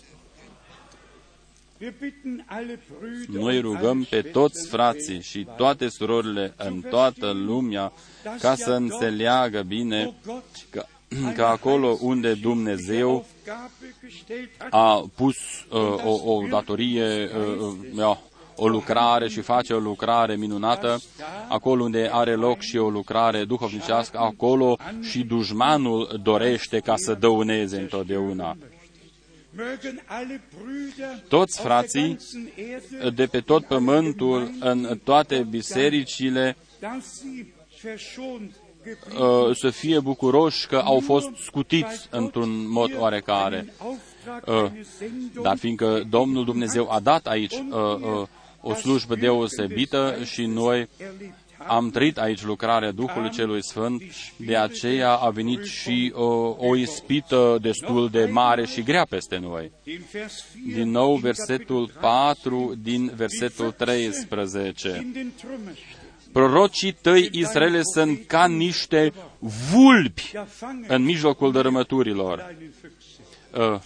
[3.28, 7.92] Noi rugăm pe toți frații și toate surorile în toată lumea
[8.40, 10.14] ca să înțeleagă bine
[10.70, 10.86] că
[11.36, 13.26] că acolo unde Dumnezeu
[14.70, 15.36] a pus
[15.70, 18.16] uh, o, o datorie, uh, uh,
[18.56, 21.00] o lucrare și face o lucrare minunată,
[21.48, 27.80] acolo unde are loc și o lucrare duhovnicească, acolo și dușmanul dorește ca să dăuneze
[27.80, 28.56] întotdeauna.
[31.28, 32.16] Toți frații
[33.14, 36.56] de pe tot pământul, în toate bisericile,
[37.82, 37.96] Uh,
[39.54, 43.74] să fie bucuroși că au fost scutiți într-un mod oarecare.
[44.46, 44.70] Uh,
[45.42, 48.26] dar fiindcă Domnul Dumnezeu a dat aici uh,
[48.60, 50.88] o slujbă deosebită și noi
[51.66, 54.02] am trăit aici lucrarea Duhului Celui Sfânt,
[54.36, 59.72] de aceea a venit și o, o ispită destul de mare și grea peste noi.
[60.74, 65.12] Din nou, versetul 4 din versetul 13.
[66.32, 69.12] Prorocii tăi, Israele, sunt ca niște
[69.72, 70.32] vulpi
[70.86, 72.56] în mijlocul dărâmăturilor.
[73.52, 73.80] Uh,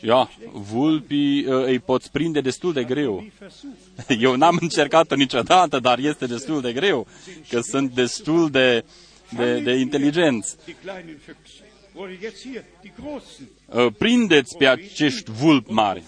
[0.00, 3.24] Ia, vulpii uh, îi poți prinde destul de greu.
[4.20, 7.06] Eu n-am încercat-o niciodată, dar este destul de greu,
[7.48, 8.84] că sunt destul de,
[9.36, 10.56] de, de inteligenți.
[13.66, 16.02] Uh, prindeți pe acești vulpi mari,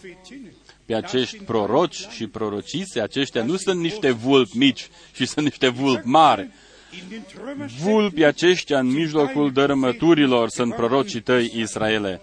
[0.86, 6.06] pe acești proroci și prorocise, aceștia nu sunt niște vulpi mici, și sunt niște vulpi
[6.06, 6.50] mari.
[7.82, 12.20] Vulpii aceștia în mijlocul dărâmăturilor sunt prorocii tăi, Israele.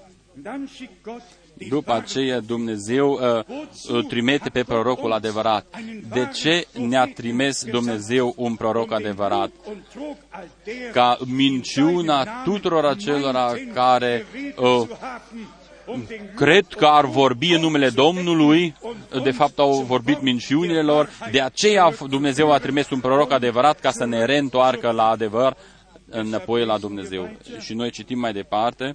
[1.70, 3.58] După aceea Dumnezeu uh,
[3.88, 5.66] îl trimite pe prorocul adevărat.
[6.10, 9.52] De ce ne-a trimis Dumnezeu un proroc adevărat?
[10.92, 14.26] Ca minciuna tuturor acelora care
[14.58, 14.88] uh,
[16.36, 18.76] cred că ar vorbi în numele Domnului,
[19.24, 23.92] de fapt au vorbit minciunile lor, de aceea Dumnezeu a trimis un proroc adevărat ca
[23.92, 25.58] să ne reîntoarcă la adevăr,
[26.10, 27.30] înapoi la Dumnezeu.
[27.60, 28.94] Și noi citim mai departe.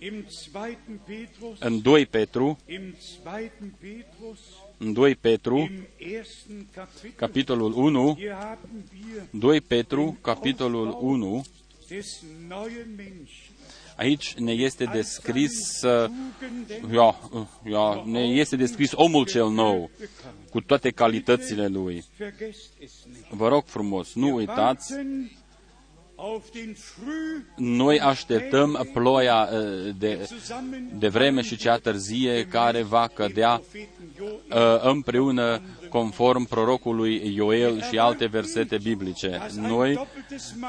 [1.59, 2.59] În 2 Petru,
[4.79, 5.71] în 2 Petru,
[7.17, 8.19] capitolul 1,
[9.31, 11.45] 2 Petru, capitolul 1,
[13.99, 15.81] Aici ne este descris,
[16.93, 17.19] ia,
[17.71, 19.91] ia, ne este descris omul cel nou,
[20.51, 22.05] cu toate calitățile lui.
[23.31, 24.95] Vă rog frumos, nu uitați
[27.57, 30.29] noi așteptăm ploia uh, de,
[30.99, 33.63] de vreme și cea târzie care va cădea
[34.49, 39.47] uh, împreună conform prorocului Ioel și alte versete biblice.
[39.55, 40.07] Noi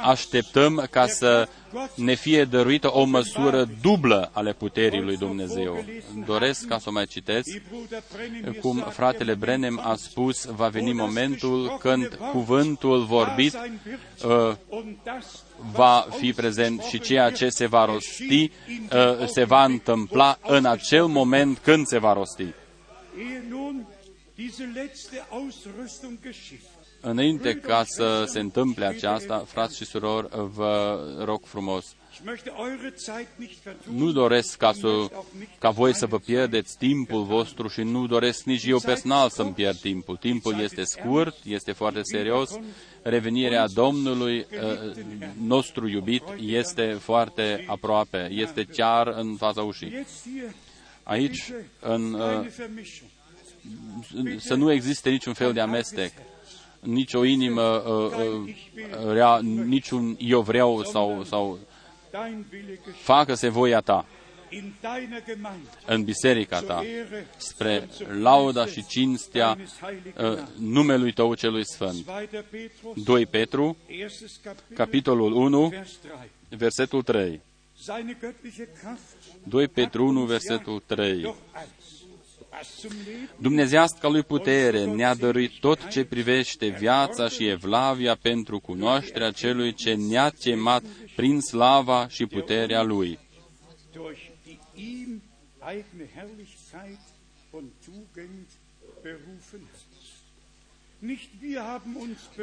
[0.04, 1.48] așteptăm ca să
[1.96, 5.86] ne fie dăruită o măsură dublă ale puterii lui Dumnezeu.
[6.26, 7.62] Doresc ca să o mai citeți,
[8.62, 13.54] cum fratele Brenem a spus, va veni momentul când cuvântul vorbit
[14.26, 14.56] uh,
[15.72, 18.52] va fi prezent și ceea ce se va rosti
[18.94, 22.54] uh, se va întâmpla în acel moment când se va rosti.
[27.02, 31.96] Înainte ca să se întâmple aceasta, frați și surori, vă rog frumos,
[33.92, 34.88] nu doresc ca, să,
[35.60, 39.78] ca voi să vă pierdeți timpul vostru și nu doresc nici eu personal să-mi pierd
[39.78, 40.18] timpul.
[40.18, 42.60] Timpul este scurt, este foarte serios.
[43.02, 44.96] Revenirea Domnului uh,
[45.42, 50.06] nostru iubit este foarte aproape, este chiar în fața ușii.
[51.04, 52.48] Aici, în, uh,
[54.38, 56.12] să nu existe niciun fel de amestec,
[56.80, 61.60] nici o inimă uh, uh, rea, niciun eu vreau sau, sau
[63.04, 64.06] facă-se voia ta
[65.86, 66.84] în biserica ta,
[67.38, 67.90] spre
[68.22, 69.58] lauda și cinstea
[70.18, 72.06] uh, numelui tău celui sfânt.
[72.96, 73.78] 2 Petru,
[74.74, 75.74] capitolul 1,
[76.50, 77.42] versetul 3.
[79.44, 81.36] 2 Petru 1, versetul 3.
[83.38, 89.94] Dumnezească lui putere ne-a dăruit tot ce privește viața și evlavia pentru cunoașterea celui ce
[89.94, 90.84] ne-a chemat
[91.16, 93.20] prin slava și puterea lui.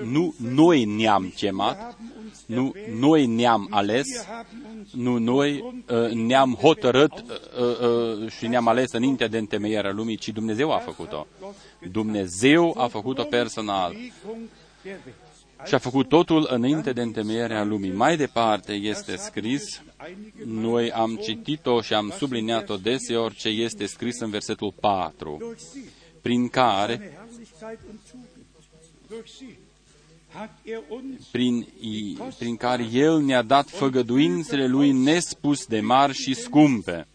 [0.04, 1.98] Nu noi ne-am chemat,
[2.46, 4.06] nu noi ne-am ales,
[4.92, 10.28] nu noi uh, ne-am hotărât uh, uh, și ne-am ales înainte de întemeierea lumii, ci
[10.28, 11.26] Dumnezeu a făcut-o.
[11.90, 13.96] Dumnezeu a făcut-o personal
[15.64, 17.92] și a făcut totul înainte de întemeierea lumii.
[17.92, 19.82] Mai departe este scris,
[20.44, 25.54] noi am citit-o și am subliniat-o deseori ce este scris în versetul 4,
[26.22, 27.26] prin care
[31.30, 31.66] prin,
[32.38, 37.06] prin care El ne-a dat făgăduințele Lui nespus de mari și scumpe,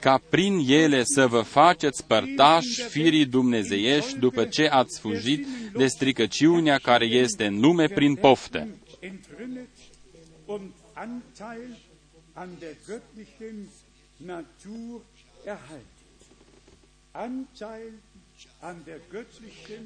[0.00, 6.78] ca prin ele să vă faceți părtași firii dumnezeiești după ce ați fugit de stricăciunea
[6.78, 8.68] care este în lume prin pofte.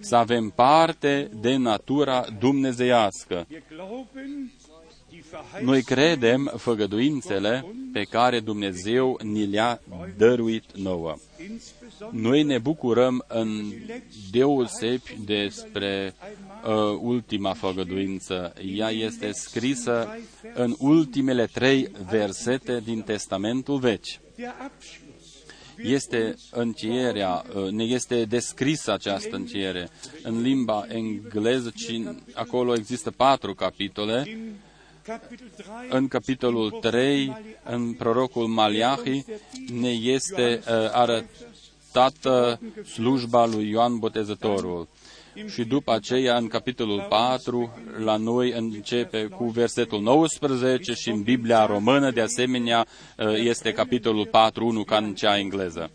[0.00, 3.46] Să avem parte de natura dumnezeiască.
[5.62, 9.80] Noi credem făgăduințele pe care Dumnezeu ni le-a
[10.16, 11.14] dăruit nouă.
[12.10, 13.72] Noi ne bucurăm în
[14.30, 16.14] deosebi despre
[16.64, 18.52] uh, ultima făgăduință.
[18.76, 20.18] Ea este scrisă
[20.54, 24.22] în ultimele trei versete din Testamentul Vechi
[25.82, 29.88] este încheierea, uh, ne este descrisă această încheiere
[30.22, 32.00] în limba engleză, ci
[32.34, 34.38] acolo există patru capitole.
[35.88, 39.24] În capitolul 3, în prorocul Maliahi,
[39.80, 42.60] ne este uh, arătată
[42.92, 44.88] slujba lui Ioan Botezătorul.
[45.48, 51.66] Și după aceea, în capitolul 4, la noi începe cu versetul 19 și în Biblia
[51.66, 52.86] română, de asemenea,
[53.34, 55.90] este capitolul 4, 1 ca în cea engleză.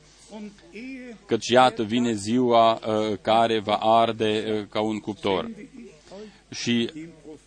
[1.26, 5.50] Căci iată vine ziua uh, care va arde uh, ca un cuptor.
[6.50, 6.92] Și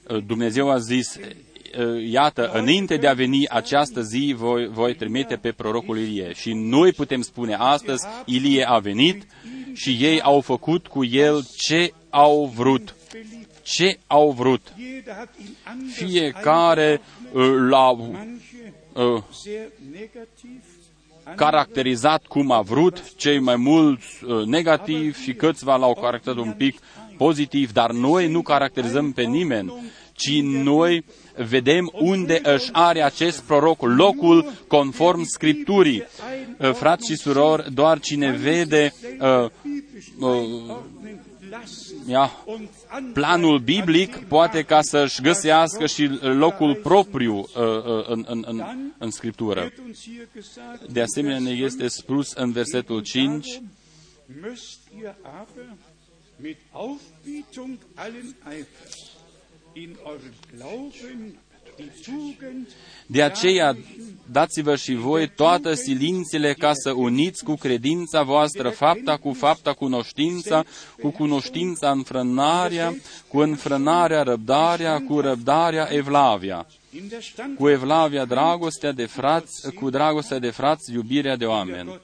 [0.09, 1.19] uh, Dumnezeu a zis,
[2.11, 6.33] iată, înainte de a veni această zi, voi, voi trimite pe prorocul Ilie.
[6.35, 9.27] Și noi putem spune astăzi, Ilie a venit
[9.75, 12.95] și ei au făcut cu el ce au vrut.
[13.63, 14.75] Ce au vrut.
[15.95, 17.01] Fiecare
[17.69, 19.23] l-a uh,
[21.37, 26.79] caracterizat cum a vrut, cei mai mulți uh, negativ și câțiva l-au caracterizat un pic
[27.17, 29.73] pozitiv, dar noi nu caracterizăm pe nimeni,
[30.13, 31.05] ci noi
[31.37, 36.03] vedem unde își are acest proroc locul conform Scripturii.
[36.59, 39.51] Uh, frați și surori, doar cine vede uh,
[40.19, 40.77] uh,
[42.07, 42.45] ia,
[43.13, 48.63] planul biblic poate ca să-și găsească și locul propriu uh, uh, în, în, în,
[48.99, 49.73] în Scriptură.
[50.89, 53.61] De asemenea, ne este spus în versetul 5,
[54.27, 54.43] in
[58.05, 59.12] eurem Glauben
[63.07, 63.77] de aceea
[64.31, 70.65] dați-vă și voi toată silințele ca să uniți cu credința voastră fapta cu fapta cunoștința,
[71.01, 72.95] cu cunoștința înfrânarea,
[73.29, 76.67] cu înfrânarea răbdarea, cu răbdarea evlavia,
[77.59, 82.01] cu evlavia dragostea de frați, cu dragostea de frați iubirea de oameni.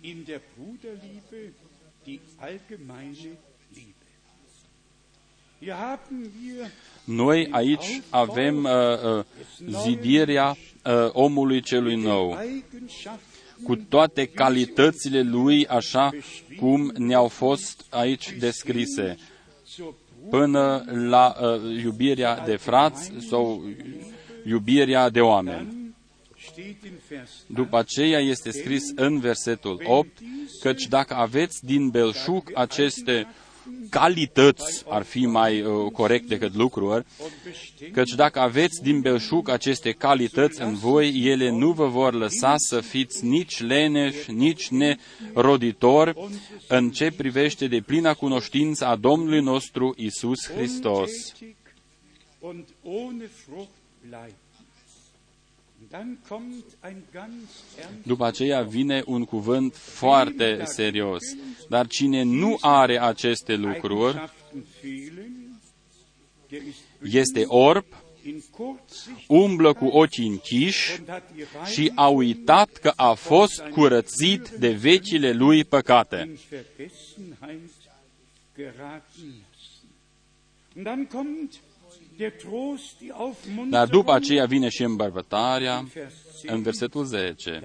[0.00, 1.52] In der Bruderliebe
[2.04, 3.38] die allgemeine
[7.04, 8.70] noi aici avem uh,
[9.16, 9.24] uh,
[9.82, 10.48] zidirea
[10.84, 12.38] uh, omului celui nou,
[13.62, 16.10] cu toate calitățile lui așa
[16.56, 19.16] cum ne-au fost aici descrise,
[20.30, 23.64] până la uh, iubirea de frați sau
[24.46, 25.84] iubirea de oameni.
[27.46, 30.08] După aceea este scris în versetul 8,
[30.60, 33.26] căci dacă aveți din belșug aceste
[33.90, 37.04] calități ar fi mai uh, corect decât lucruri,
[37.92, 42.80] căci dacă aveți din belșug aceste calități în voi, ele nu vă vor lăsa să
[42.80, 46.14] fiți nici leneși, nici neroditori
[46.68, 51.10] în ce privește de plina cunoștință a Domnului nostru Isus Hristos.
[58.02, 61.22] După aceea vine un cuvânt foarte serios.
[61.68, 64.30] Dar cine nu are aceste lucruri,
[67.02, 67.84] este orb,
[69.28, 71.00] umblă cu ochii închiși
[71.64, 76.38] și a uitat că a fost curățit de vecile lui păcate.
[82.18, 82.30] Und
[83.00, 85.84] dann kommt dar după aceea vine și îmbărbătarea
[86.46, 87.60] în versetul 10.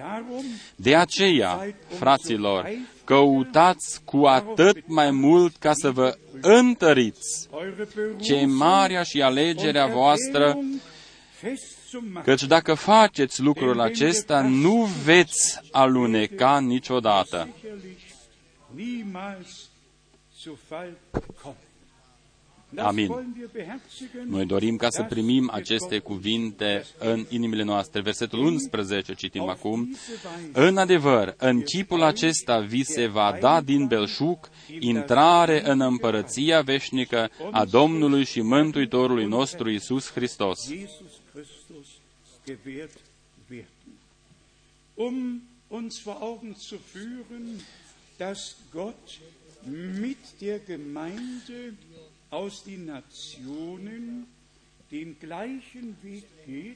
[0.76, 2.70] De aceea, fraților,
[3.04, 7.48] căutați cu atât mai mult ca să vă întăriți
[8.20, 10.58] ce marea și alegerea voastră,
[12.24, 17.48] căci dacă faceți lucrul acesta, nu veți aluneca niciodată.
[22.76, 23.36] Amin.
[24.26, 28.00] Noi dorim ca să primim aceste cuvinte în inimile noastre.
[28.00, 29.96] Versetul 11 citim acum.
[30.52, 34.48] În adevăr, în chipul acesta vi se va da din belșug
[34.78, 40.58] intrare în împărăția veșnică a Domnului și Mântuitorului nostru Isus Hristos.
[44.94, 47.60] Um uns vor Augen zu führen,
[48.18, 49.20] dass Gott
[49.66, 51.20] mit der Gemeinde
[51.52, 51.89] aus den Nationen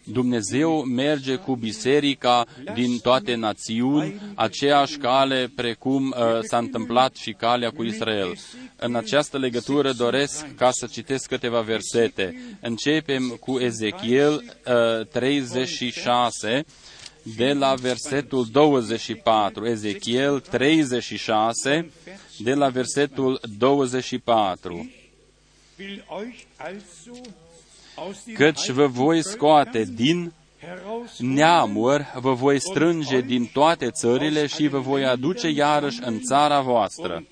[0.04, 7.70] Dumnezeu merge cu biserica din toate națiuni, aceeași cale precum uh, s-a întâmplat și calea
[7.70, 8.34] cu Israel.
[8.76, 12.56] În această legătură doresc ca să citesc câteva versete.
[12.60, 14.32] Începem cu Ezechiel
[15.00, 16.64] uh, 36,
[17.36, 19.66] de la versetul 24.
[19.66, 21.90] Ezechiel 36,
[22.38, 24.88] de la versetul 24
[28.34, 30.32] căci vă voi scoate din
[31.18, 37.24] neamuri, vă voi strânge din toate țările și vă voi aduce iarăși în țara voastră.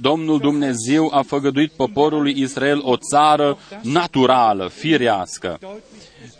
[0.00, 5.58] Domnul Dumnezeu a făgăduit poporului Israel o țară naturală, firească.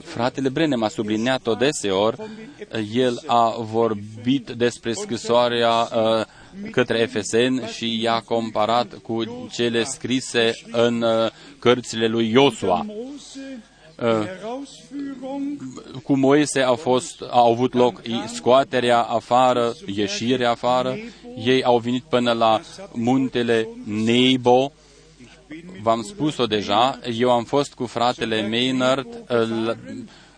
[0.02, 2.16] Fratele Brenem a subliniat-o deseori,
[2.92, 6.24] el a vorbit despre scrisoarea uh,
[6.70, 12.86] către Efesen și i-a comparat cu cele scrise în uh, cărțile lui Iosua.
[14.02, 14.26] Uh,
[16.02, 18.02] cu Moise a, fost, a avut loc
[18.34, 20.96] scoaterea afară, ieșirea afară,
[21.36, 22.60] ei au venit până la
[22.92, 24.72] muntele Nebo,
[25.82, 29.06] v-am spus-o deja, eu am fost cu fratele Maynard,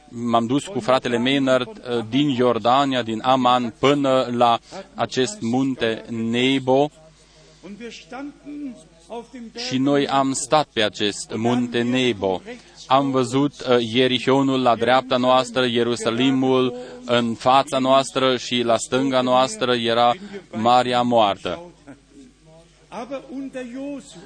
[0.09, 4.59] m-am dus cu fratele Maynard uh, din Iordania, din Aman, până la
[4.95, 6.91] acest munte Nebo.
[9.69, 12.41] Și noi am stat pe acest munte Nebo.
[12.87, 16.75] Am văzut uh, Ierihionul la dreapta noastră, Ierusalimul
[17.05, 20.15] în fața noastră și la stânga noastră era
[20.53, 21.61] Maria moartă.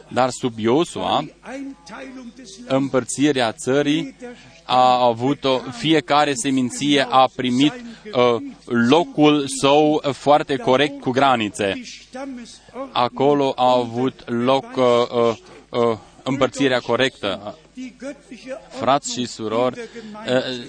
[0.08, 1.24] Dar sub Iosua,
[2.66, 4.16] împărțirea țării
[4.64, 11.80] a avut-o, fiecare seminție a primit uh, locul său foarte corect cu granițe.
[12.92, 15.36] Acolo a avut loc uh, uh,
[15.70, 17.58] uh, împărțirea corectă
[18.68, 19.80] frați și surori,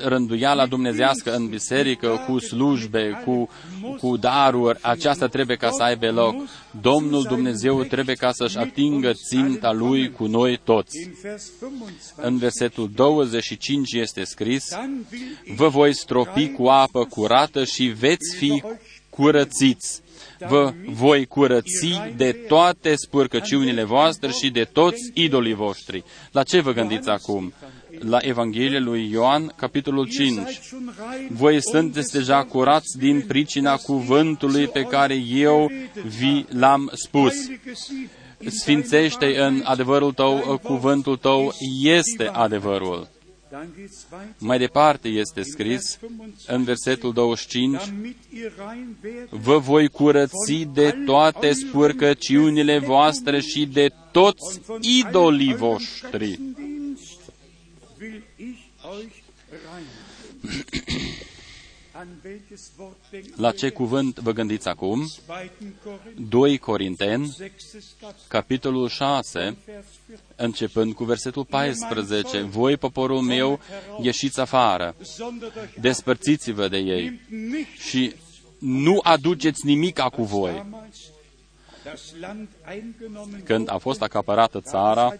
[0.03, 3.49] rânduiala dumnezească în biserică, cu slujbe, cu,
[3.97, 6.35] cu daruri, aceasta trebuie ca să aibă loc.
[6.81, 11.09] Domnul Dumnezeu trebuie ca să-și atingă ținta Lui cu noi toți.
[12.15, 14.67] În versetul 25 este scris,
[15.55, 18.63] Vă voi stropi cu apă curată și veți fi
[19.09, 20.01] curățiți
[20.47, 26.03] vă voi curăți de toate spurcăciunile voastre și de toți idolii voștri.
[26.31, 27.53] La ce vă gândiți acum?
[27.99, 30.39] La Evanghelia lui Ioan, capitolul 5.
[31.29, 35.71] Voi sunteți deja curați din pricina cuvântului pe care eu
[36.17, 37.33] vi l-am spus.
[38.47, 43.07] Sfințește în adevărul tău, cuvântul tău este adevărul.
[44.37, 45.99] Mai departe este scris
[46.47, 47.81] în versetul 25,
[49.29, 56.39] Vă voi curăți de toate spurcăciunile voastre și de toți idolii voștri.
[63.35, 65.07] La ce cuvânt vă gândiți acum?
[66.15, 67.35] 2 Corinteni,
[68.27, 69.57] capitolul 6,
[70.35, 72.41] începând cu versetul 14.
[72.41, 73.59] Voi, poporul meu,
[74.01, 74.95] ieșiți afară,
[75.79, 77.19] despărțiți-vă de ei
[77.89, 78.13] și
[78.59, 80.65] nu aduceți nimica cu voi.
[83.43, 85.15] Când a fost acapărată țara,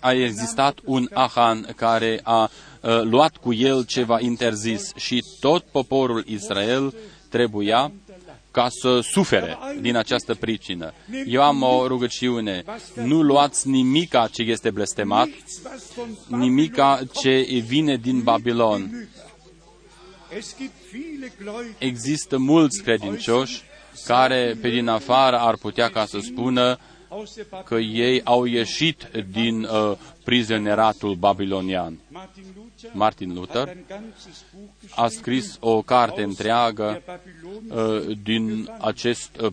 [0.00, 6.24] a existat un Ahan care a uh, luat cu el ceva interzis și tot poporul
[6.26, 6.94] Israel
[7.28, 7.92] trebuia
[8.50, 10.92] ca să sufere din această pricină.
[11.26, 15.28] Eu am o rugăciune, nu luați nimica ce este blestemat,
[16.26, 19.08] nimica ce vine din Babilon.
[21.78, 23.62] Există mulți credincioși
[24.06, 26.78] care pe din afară ar putea ca să spună
[27.64, 29.92] că ei au ieșit din uh,
[30.24, 31.98] prizonieratul babilonian.
[32.92, 33.76] Martin Luther
[34.94, 37.02] a scris o carte întreagă
[37.68, 39.52] uh, din acest uh,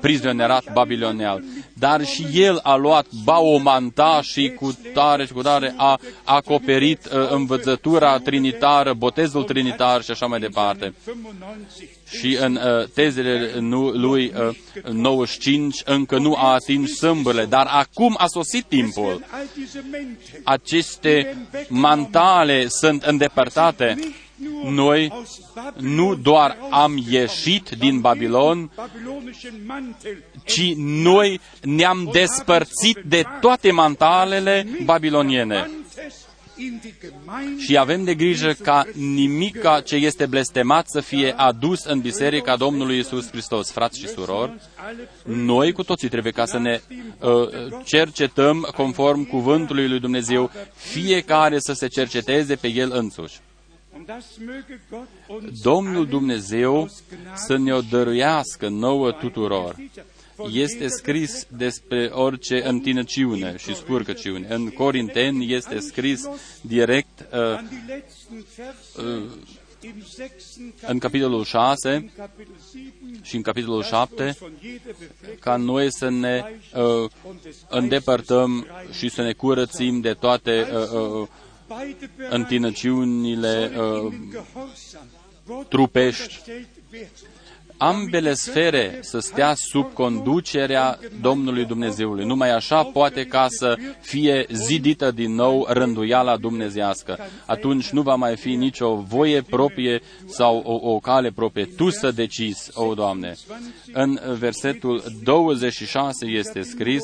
[0.00, 1.42] prizonerat babilonial.
[1.72, 7.30] Dar și el a luat baomanta și cu tare și cu tare a acoperit uh,
[7.30, 10.94] învățătura trinitară, botezul trinitar și așa mai departe.
[12.18, 14.32] Și în uh, tezele nu, lui
[14.84, 19.24] uh, 95 încă nu a atins sâmbăle, dar acum a sosit timpul.
[20.44, 21.36] Aceste
[21.68, 23.96] mantale sunt îndepărtate
[24.64, 25.12] noi
[25.76, 28.70] nu doar am ieșit din Babilon,
[30.44, 35.70] ci noi ne-am despărțit de toate mantalele babiloniene.
[37.58, 42.98] Și avem de grijă ca nimica ce este blestemat să fie adus în Biserica Domnului
[42.98, 43.70] Isus Hristos.
[43.70, 44.52] Frați și surori,
[45.24, 46.80] noi cu toții trebuie ca să ne
[47.20, 47.48] uh,
[47.84, 53.40] cercetăm conform cuvântului lui Dumnezeu, fiecare să se cerceteze pe el însuși.
[55.62, 56.88] Domnul Dumnezeu
[57.34, 59.76] să ne-o dăruiască nouă tuturor.
[60.52, 64.46] Este scris despre orice întinăciune și spurcăciune.
[64.50, 66.28] În Corinteni este scris
[66.60, 67.58] direct uh,
[68.96, 69.22] uh,
[70.86, 72.10] în capitolul 6
[73.22, 74.36] și în capitolul 7
[75.40, 77.10] ca noi să ne uh,
[77.68, 81.28] îndepărtăm și să ne curățim de toate uh, uh,
[82.30, 84.12] întinăciunile uh,
[85.68, 86.40] trupești.
[87.78, 92.24] Ambele sfere să stea sub conducerea Domnului Dumnezeului.
[92.24, 97.18] Numai așa poate ca să fie zidită din nou rânduiala dumnezească.
[97.46, 101.64] Atunci nu va mai fi nicio voie proprie sau o, o cale proprie.
[101.64, 103.34] Tu să decizi, o Doamne.
[103.92, 107.02] În versetul 26 este scris,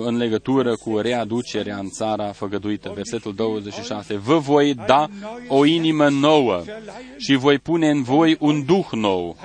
[0.00, 2.92] în legătură cu readucerea în țara făgăduită.
[2.94, 4.16] Versetul 26.
[4.16, 5.08] Vă voi da
[5.48, 6.62] o inimă nouă
[7.16, 9.36] și voi pune în voi un duh nou.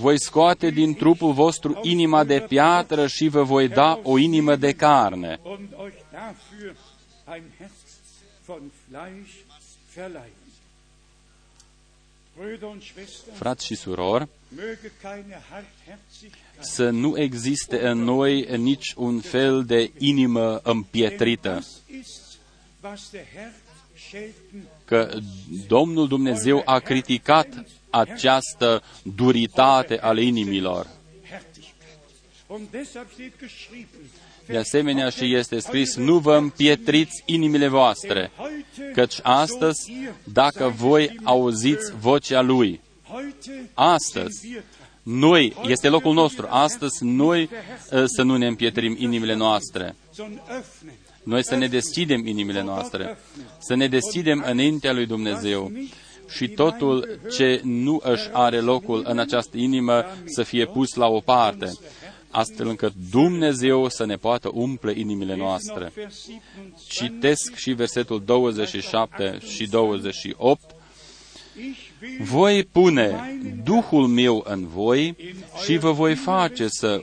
[0.00, 4.72] Voi scoate din trupul vostru inima de piatră și vă voi da o inimă de
[4.72, 5.40] carne.
[13.32, 14.28] Frați și surori,
[16.58, 21.64] să nu existe în noi nici un fel de inimă împietrită,
[24.84, 25.18] că
[25.66, 30.86] Domnul Dumnezeu a criticat această duritate ale inimilor.
[34.46, 38.30] De asemenea și este scris, nu vă împietriți inimile voastre,
[38.94, 39.92] căci astăzi,
[40.24, 42.80] dacă voi auziți vocea Lui,
[43.74, 44.48] astăzi,
[45.02, 47.48] noi, este locul nostru, astăzi noi
[47.92, 49.96] ă, să nu ne împietrim inimile noastre.
[51.22, 53.18] Noi să ne deschidem inimile noastre,
[53.58, 55.72] să ne deschidem înaintea lui Dumnezeu.
[56.28, 61.20] Și totul ce nu își are locul în această inimă să fie pus la o
[61.20, 61.72] parte
[62.30, 65.92] astfel încât Dumnezeu să ne poată umple inimile noastre.
[66.88, 70.60] Citesc și versetul 27 și 28.
[72.20, 75.16] Voi pune Duhul meu în voi
[75.64, 77.00] și vă voi face să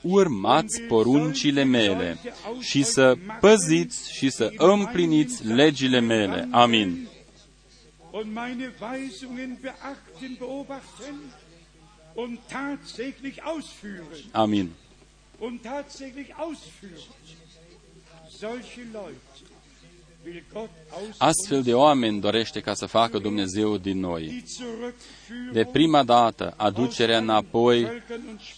[0.00, 2.18] urmați poruncile mele
[2.60, 6.48] și să păziți și să împliniți legile mele.
[6.50, 7.08] Amin.
[14.32, 14.70] Amin.
[21.18, 24.44] Astfel de oameni dorește ca să facă Dumnezeu din noi.
[25.52, 28.02] De prima dată, aducerea înapoi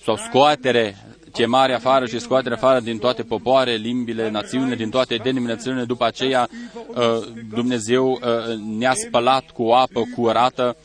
[0.05, 0.97] sau scoatere,
[1.37, 6.49] chemare afară și scoatere afară din toate popoare, limbile, națiunile, din toate denominațiunile, după aceea
[6.87, 8.21] uh, Dumnezeu uh,
[8.79, 10.77] ne-a spălat cu apă curată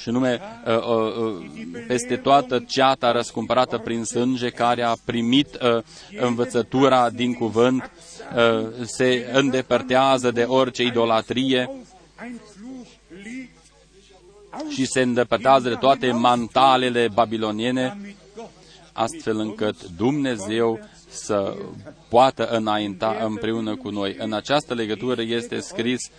[0.00, 1.46] și nume uh, uh,
[1.86, 5.82] peste toată ceata răscumpărată prin sânge care a primit uh,
[6.20, 7.90] învățătura din cuvânt,
[8.82, 11.70] se îndepărtează de orice idolatrie
[14.68, 18.16] și se îndepărtează de toate mantalele babiloniene,
[18.98, 21.56] astfel încât Dumnezeu să
[22.08, 24.16] poată înainta împreună cu noi.
[24.18, 26.10] În această legătură este scris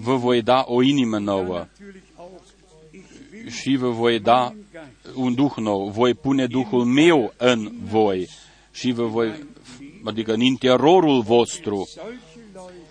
[0.00, 1.66] vă voi da o inimă nouă
[3.48, 4.54] și vă voi da
[5.14, 5.88] un duh nou.
[5.88, 8.28] Voi pune Duhul meu în voi
[8.72, 9.46] și vă voi,
[10.04, 11.88] adică în interiorul vostru,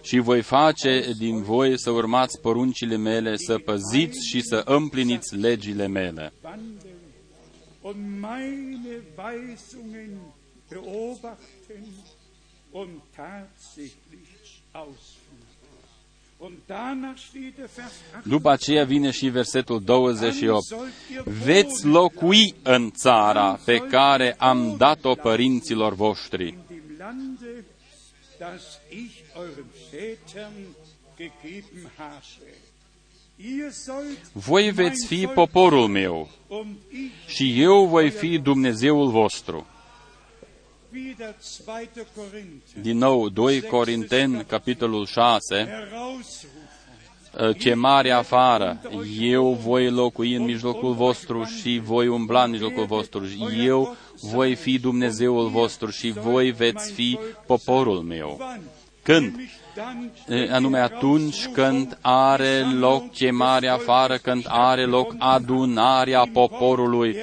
[0.01, 5.87] și voi face din voi să urmați poruncile mele, să păziți și să împliniți legile
[5.87, 6.33] mele.
[12.71, 15.15] Und tatsächlich aus.
[18.23, 20.63] După aceea vine și versetul 28.
[21.23, 26.57] Veți locui în țara pe care am dat-o părinților voștri.
[34.31, 36.29] Voi veți fi poporul meu
[37.27, 39.67] și eu voi fi Dumnezeul vostru.
[42.81, 45.69] Din nou, 2 Corinteni, capitolul 6,
[47.39, 48.81] uh, chemare afară.
[49.19, 53.25] Eu voi locui în mijlocul vostru și voi umbla în mijlocul vostru.
[53.57, 58.41] Eu voi fi Dumnezeul vostru și voi veți fi poporul meu.
[59.01, 59.35] Când?
[60.51, 67.15] Anume atunci când are loc chemarea afară, când are loc adunarea poporului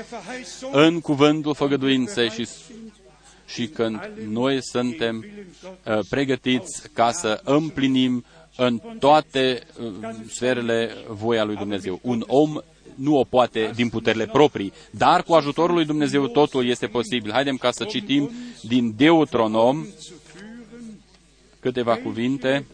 [0.73, 2.49] în cuvântul făgăduinței și,
[3.47, 5.25] și când noi suntem
[5.85, 8.25] uh, pregătiți ca să împlinim
[8.57, 11.99] în toate uh, sferele voia lui Dumnezeu.
[12.03, 12.61] Un om
[12.95, 17.33] nu o poate din puterile proprii, dar cu ajutorul lui Dumnezeu totul este posibil.
[17.33, 18.31] Haidem ca să citim
[18.63, 19.87] din Deuteronom
[21.63, 22.67] câteva cuvinte.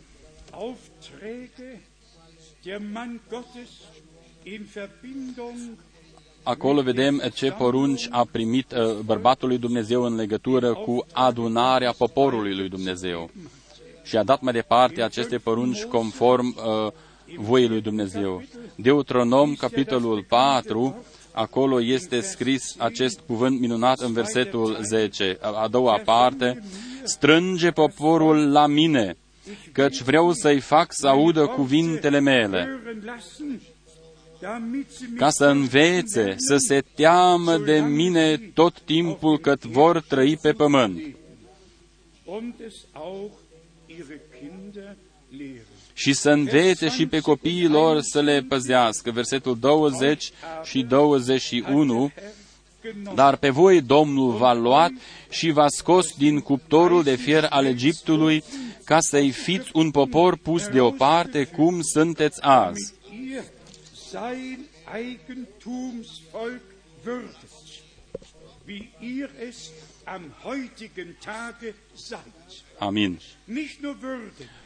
[6.43, 12.57] Acolo vedem ce porunci a primit uh, bărbatul lui Dumnezeu în legătură cu adunarea poporului
[12.57, 13.30] lui Dumnezeu.
[14.03, 16.93] Și a dat mai departe aceste porunci conform uh,
[17.36, 18.43] voii lui Dumnezeu.
[18.74, 21.05] Deuteronom, capitolul 4,
[21.39, 26.62] acolo este scris acest cuvânt minunat în versetul 10, a doua parte,
[27.05, 29.16] strânge poporul la mine,
[29.72, 32.80] căci vreau să-i fac să audă cuvintele mele,
[35.16, 41.01] ca să învețe, să se teamă de mine tot timpul cât vor trăi pe pământ
[45.99, 49.11] și să învețe și pe copiii lor să le păzească.
[49.11, 50.31] Versetul 20
[50.63, 52.11] și 21
[53.15, 54.91] dar pe voi Domnul v-a luat
[55.29, 58.45] și v-a scos din cuptorul de fier al Egiptului
[58.85, 62.95] ca să-i fiți un popor pus deoparte cum sunteți azi.
[72.79, 73.21] Amin.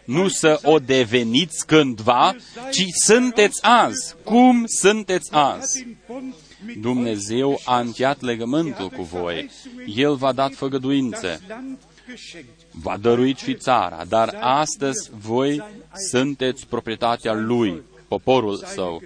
[0.04, 2.36] Nu să o deveniți cândva,
[2.72, 4.14] ci sunteți azi.
[4.24, 5.86] Cum sunteți azi?
[6.80, 9.50] Dumnezeu a încheiat legământul cu voi.
[9.86, 11.40] El v-a dat făgăduințe.
[12.70, 15.62] V-a dăruit și țara, dar astăzi voi
[16.10, 19.02] sunteți proprietatea Lui, poporul Său,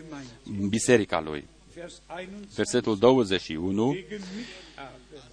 [0.68, 1.48] biserica Lui.
[2.54, 3.96] Versetul 21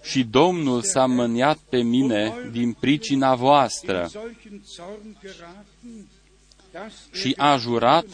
[0.04, 4.10] și Domnul s-a mâniat pe mine din pricina voastră
[7.12, 8.06] și a jurat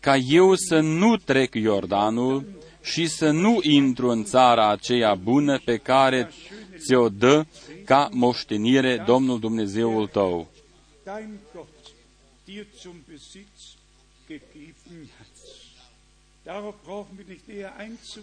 [0.00, 2.44] ca eu să nu trec Iordanul
[2.82, 6.30] și să nu intru în țara aceea bună pe care
[6.76, 7.44] ți-o dă
[7.84, 10.50] ca moștenire Domnul Dumnezeul tău.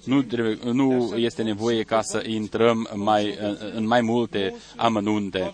[0.04, 3.38] Nu, trebuie, nu este nevoie ca să intrăm mai,
[3.76, 5.54] în mai multe amănunte.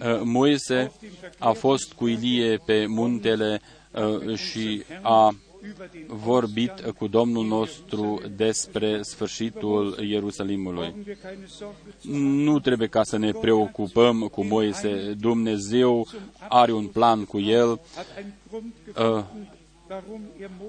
[0.00, 0.92] Uh, Moise
[1.38, 3.60] a fost cu Ilie pe muntele
[3.90, 5.34] uh, și a
[6.06, 10.94] vorbit cu Domnul nostru despre sfârșitul Ierusalimului.
[12.02, 15.14] Nu trebuie ca să ne preocupăm cu Moise.
[15.18, 16.06] Dumnezeu
[16.48, 17.80] are un plan cu el.
[19.92, 20.20] Uh,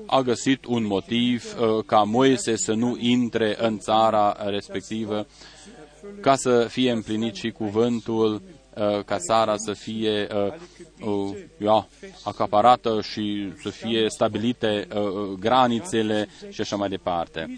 [0.05, 5.25] a găsit un motiv uh, ca Moise să nu intre în țara respectivă,
[6.21, 11.87] ca să fie împlinit și cuvântul, uh, ca țara să fie uh, ja,
[12.23, 14.87] acaparată și să fie stabilite
[15.39, 17.55] granițele și așa mai departe.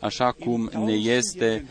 [0.00, 1.66] Așa cum ne este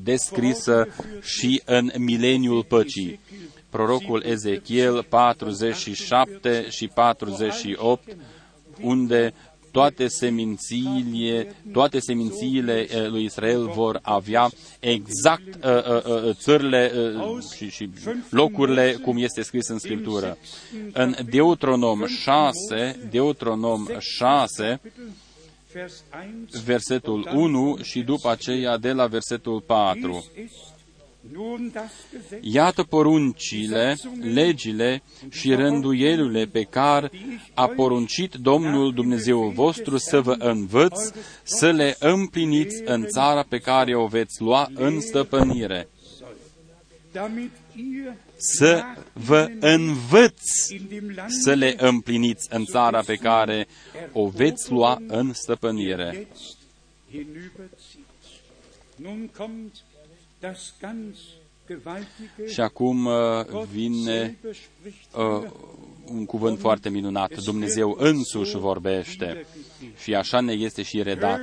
[0.00, 0.88] descrisă
[1.22, 3.20] și în mileniul păcii
[3.74, 8.16] prorocul Ezechiel 47 și 48,
[8.80, 9.34] unde
[9.70, 14.50] toate semințiile, toate semințiile eh, lui Israel vor avea
[14.80, 17.90] exact uh, uh, uh, țările uh, și, și
[18.30, 20.38] locurile cum este scris în Scriptură.
[20.92, 24.80] În Deuteronom 6, Deuteronom 6,
[26.64, 30.24] versetul 1 și după aceea de la versetul 4.
[32.40, 37.10] Iată poruncile, legile și rânduielile pe care
[37.54, 41.10] a poruncit Domnul Dumnezeul vostru să vă învăț,
[41.42, 45.88] să le împliniți în țara pe care o veți lua în stăpânire.
[48.36, 50.40] Să vă învăț
[51.42, 53.66] să le împliniți în țara pe care
[54.12, 56.28] o veți lua în stăpânire.
[62.48, 64.38] Și acum uh, vine
[65.16, 65.50] uh,
[66.04, 67.36] un cuvânt foarte minunat.
[67.44, 69.46] Dumnezeu însuși vorbește
[70.02, 71.40] și așa ne este și redat.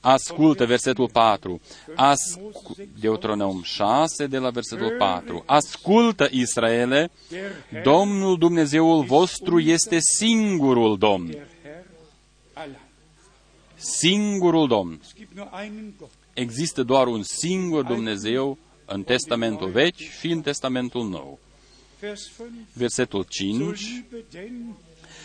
[0.00, 1.60] Ascultă versetul 4.
[1.94, 5.42] Ascu- Deuteronom 6 de la versetul 4.
[5.46, 7.10] Ascultă Israele,
[7.82, 11.26] Domnul Dumnezeul vostru este singurul Domn.
[11.26, 11.86] der Herr
[12.52, 12.78] allein.
[13.74, 15.00] Singurul Domn.
[16.36, 16.82] Es gibt nur einen Gott.
[16.82, 21.38] Există doar un singur Dumnezeu în Testamentul Vechi și în Testamentul Nou.
[22.00, 22.50] Vers 5.
[22.72, 23.78] Versetul So 5.
[23.80, 24.76] liebe denn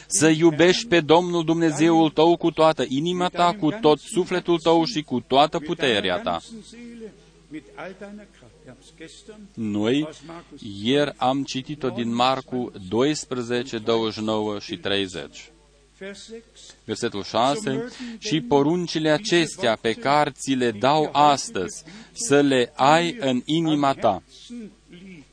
[0.08, 5.02] Să iubești pe Domnul Dumnezeul tău cu toată inima ta, cu tot sufletul tău și
[5.02, 6.32] cu toată mit puterea deiner ta.
[6.32, 7.14] ganzen Seele,
[7.48, 8.54] mit all deiner Kraft.
[8.64, 14.78] Wir haben es gestern Noi aus Markus ieri am citit-o din Marcu 12, 29 și
[14.78, 15.52] 30.
[16.00, 16.44] Vers 6.
[16.86, 17.88] Versetul 6.
[18.18, 24.24] Și poruncile acestea pe care ți le dau astăzi, să le ai în inima ta.
[24.28, 25.24] Herzen liegen.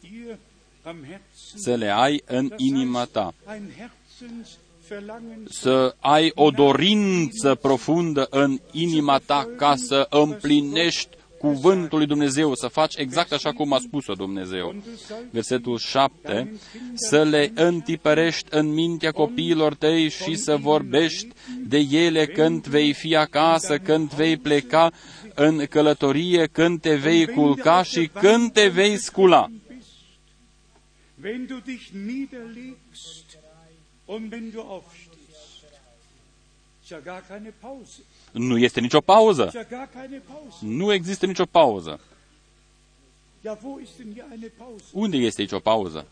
[0.00, 0.38] Dir
[0.82, 1.20] am Herzen.
[1.54, 3.34] Să le ai în Das inima ta.
[3.34, 11.08] heißt, ein Herzensverlangen Să ai o dorință profundă în inima ta ca să împlinești
[11.44, 14.74] cuvântul lui Dumnezeu, să faci exact așa cum a spus-o Dumnezeu.
[15.30, 16.52] Versetul 7.
[16.94, 21.28] Să le întipărești în mintea copiilor tăi și să vorbești
[21.66, 24.92] de ele când vei fi acasă, când vei pleca
[25.34, 29.50] în călătorie, când te vei culca și când te vei scula.
[29.74, 29.90] bist.
[31.22, 33.38] Wenn du dich niederlegst
[34.06, 35.14] und wenn du aufstehst.
[35.34, 36.73] Ist ja gar keine Pause.
[38.32, 39.44] Nu este nicio pauză.
[39.44, 40.56] Ist ja gar keine Pause.
[40.60, 42.00] Nu există nicio pauză.
[43.44, 44.84] Ja, wo ist denn hier eine Pause?
[44.92, 46.06] Unde este aici o pauză?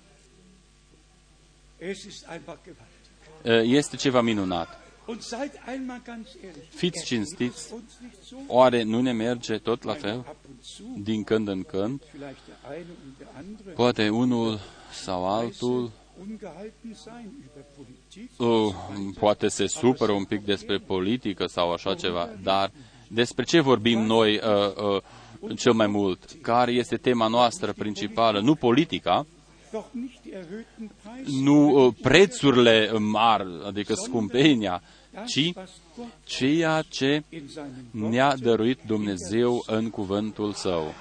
[1.78, 3.74] Es ist einfach gewaltig.
[3.74, 4.80] Este ceva minunat.
[5.06, 6.68] Und seid einmal ganz ehrlich.
[6.68, 7.56] Fiți ergeht cinstiți.
[7.66, 8.36] es uns nicht so?
[8.46, 10.16] Oare nu ne merge tot la Ab fel?
[10.16, 14.60] und zu, Din când în când, vielleicht der eine und der andere, poate unul
[15.04, 15.90] sau altul
[16.20, 18.30] ungehalten sein über Politik.
[18.38, 18.74] uh,
[19.18, 22.70] poate se supără un pic despre politică sau așa ceva, dar
[23.08, 25.02] despre ce vorbim noi uh,
[25.40, 26.36] uh, cel mai mult?
[26.42, 28.40] Care este tema noastră principală?
[28.40, 29.26] Nu politica,
[29.72, 34.82] Doch nicht die erhöhten Preise, nu uh, prețurile mari, adică scumpenia,
[35.12, 40.94] das, ci was Gott ceea ce in seinem ne-a Wort dăruit Dumnezeu în cuvântul Său.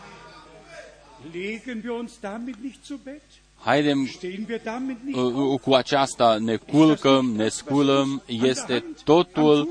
[3.66, 4.05] Legen wir uns damit nicht zu Bett?
[4.05, 5.53] Haidem Stehen wir damit nicht uh, auf?
[5.53, 9.70] uh, cu aceasta ne culcăm, ne sculăm, este totul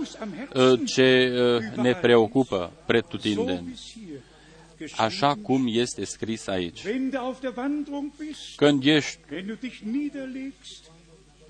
[0.55, 4.21] uh, ce uh, ne preocupă So pretutindeni, wie es hier
[4.97, 6.85] așa geschrieben cum este scris aici.
[6.85, 10.91] Wenn du auf der Wanderung bist, Când ești, wenn du dich niederlegst,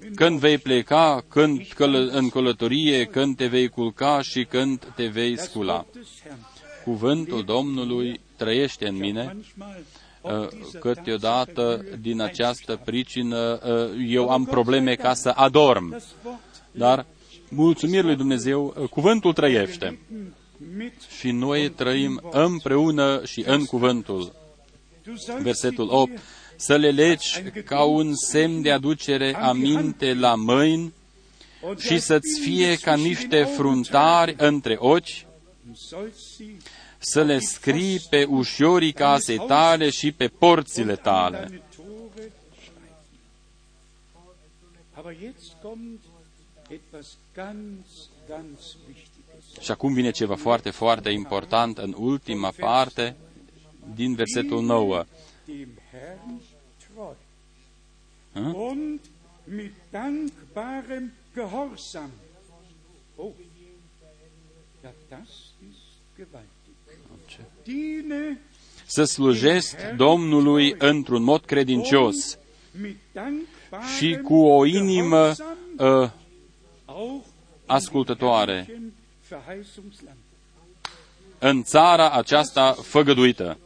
[0.01, 4.93] wenn când du vei pleca, când călă, în călătorie, când te vei culca și când
[4.97, 5.73] te vei das scula.
[5.73, 6.39] Wort des Herrn.
[6.85, 9.37] Cuvântul Domnului trăiește în mine,
[10.23, 12.85] Manchmal uh, ob dieser câteodată Tatsache din această einschlafen.
[12.85, 15.91] pricină uh, eu am probleme ca să adorm.
[15.91, 16.39] Das Wort
[16.71, 17.07] Dar,
[17.49, 19.85] mulțumiri lui Dumnezeu, uh, cuvântul trăiește.
[19.85, 20.35] leben
[20.77, 24.33] mit Și noi trăim împreună și în cuvântul.
[25.05, 26.11] Du sollst Versetul sie 8.
[26.11, 26.21] dir
[26.57, 30.93] Să le legi ca un semn de aducere aminte la mâini
[31.63, 35.29] und și als să-ți Binde fie ca zwischen niște den Augen fruntari între ochi,
[35.71, 36.57] tragen, sollst sie
[37.03, 41.39] să le scrii pe ușorii casei tale și pe porțile und an tale.
[41.39, 42.95] deine Tore schreiben.
[44.93, 46.01] Aber jetzt kommt
[46.69, 49.63] etwas ganz, ganz Wichtiges.
[49.63, 53.17] Și acum vine ceva foarte, foarte important în ultima parte
[53.95, 55.05] din versetul 9.
[55.45, 56.41] Dem Herrn
[56.95, 57.17] treu
[58.33, 58.55] Hm?
[58.55, 59.01] und
[59.45, 62.11] mit dankbarem Gehorsam.
[63.17, 63.33] Oh,
[64.83, 65.29] ja, das
[65.71, 66.50] ist gewaltig.
[67.65, 68.41] Diene
[68.87, 72.39] Să slujești Domnului într-un mod credincios.
[72.81, 76.11] Mit dankbarem și cu o inimă Gehorsam uh,
[76.85, 77.25] auch
[77.67, 78.67] ascultătoare.
[78.75, 78.93] im
[79.29, 80.19] Verheißungsland.
[81.39, 83.59] în țara aceasta făgăduită.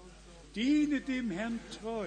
[0.53, 2.07] Diene dem Herrn treu.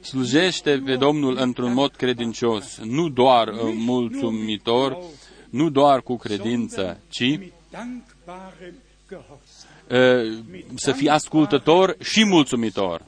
[0.00, 4.96] Slujește pe Domnul într-un mod credincios, nu doar uh, mulțumitor,
[5.50, 7.38] nu doar cu credință, ci
[9.90, 10.70] mit dankbarem Gehorsam.
[10.70, 13.04] uh, să fii ascultător și mulțumitor.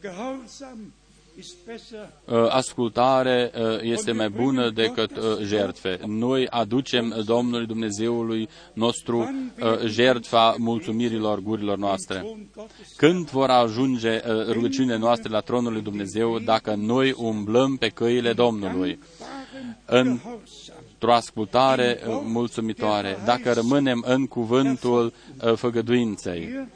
[0.00, 0.92] Gehorsam
[1.38, 6.00] ist besser Uh, Ascultare uh, este mai bună decât uh, jertfe.
[6.06, 12.14] Noi aducem Domnului Dumnezeului nostru uh, jertfa mulțumirilor gurilor noastre.
[12.16, 12.92] Thron Gottes.
[12.96, 18.32] Când vor ajunge uh, rugăciunile noastre la tronul lui Dumnezeu dacă noi umblăm pe căile
[18.32, 20.79] Domnului Dankbarem în Gehorsam.
[21.00, 25.12] Într-o ascultare uh, mulțumitoare, dacă rămânem în cuvântul
[25.44, 26.40] uh, făgăduinței.
[26.46, 26.68] Hier war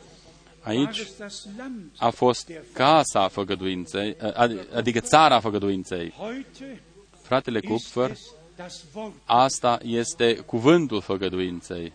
[0.77, 1.83] Aici es das Land.
[1.99, 6.11] a fost casa făgăduinței, uh, ad- adică țara făgăduinței.
[6.17, 6.81] Heute
[7.23, 8.21] Fratele ist Kupfer, es
[8.57, 9.13] das Wort.
[9.25, 11.93] asta este cuvântul făgăduinței.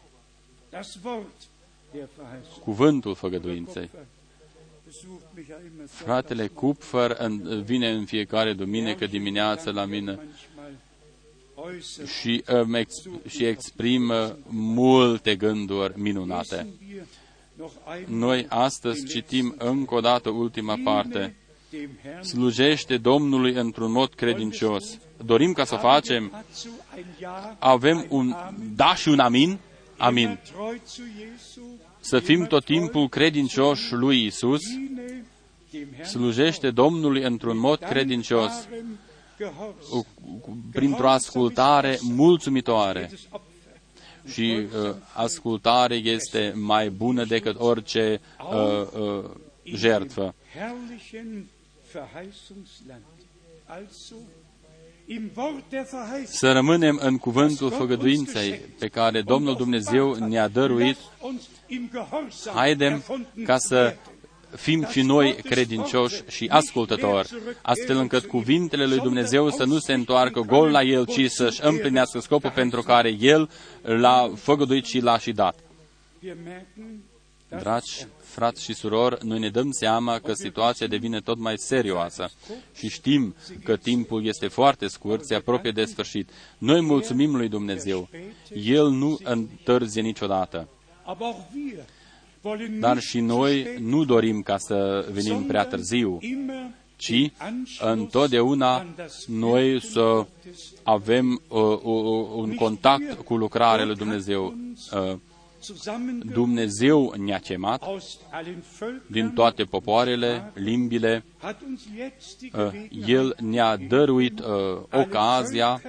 [2.63, 3.89] cuvântul făgăduinței.
[5.88, 7.17] Fratele Kupfer
[7.63, 10.19] vine în fiecare duminică dimineață la mine
[12.20, 12.93] și, um, ex,
[13.28, 16.68] și exprimă multe gânduri minunate.
[18.05, 21.36] Noi astăzi citim încă o dată ultima parte.
[22.22, 24.97] Slujește Domnului într-un mod credincios.
[25.26, 26.43] Dorim ca să facem,
[27.60, 28.36] avem un
[28.76, 29.60] da și un amin?
[29.97, 30.39] Amin.
[31.99, 34.62] Să fim tot timpul credincioși lui Isus,
[36.03, 38.68] slujește Domnului într-un mod credincios,
[40.71, 43.09] printr-o ascultare mulțumitoare.
[44.27, 48.21] Și uh, ascultare este mai bună decât orice
[48.51, 49.29] uh, uh,
[49.63, 50.35] jertfă.
[56.25, 60.97] Să rămânem în cuvântul făgăduinței pe care Domnul Dumnezeu ne-a dăruit.
[62.53, 63.03] Haidem
[63.45, 63.95] ca să
[64.56, 67.30] fim și noi credincioși și ascultători,
[67.62, 72.20] astfel încât cuvintele lui Dumnezeu să nu se întoarcă gol la El, ci să-și împlinească
[72.20, 73.50] scopul pentru care El
[73.82, 75.60] l-a făgăduit și l-a și dat.
[77.50, 82.32] Dragi frați și surori, noi ne dăm seama că situația devine tot mai serioasă
[82.76, 86.30] și știm că timpul este foarte scurt, se apropie de sfârșit.
[86.58, 88.10] Noi mulțumim lui Dumnezeu.
[88.54, 90.68] El nu întârzie niciodată.
[92.79, 96.19] Dar și noi nu dorim ca să venim prea târziu,
[96.95, 97.31] ci
[97.79, 98.85] întotdeauna
[99.27, 100.25] noi să
[100.83, 104.55] avem uh, uh, un contact cu lucrarea lui Dumnezeu.
[104.93, 105.17] Uh,
[106.33, 107.83] Dumnezeu ne-a chemat
[109.07, 111.23] din toate popoarele, limbile.
[112.53, 114.45] Uh, El ne-a dăruit uh,
[114.91, 115.81] ocazia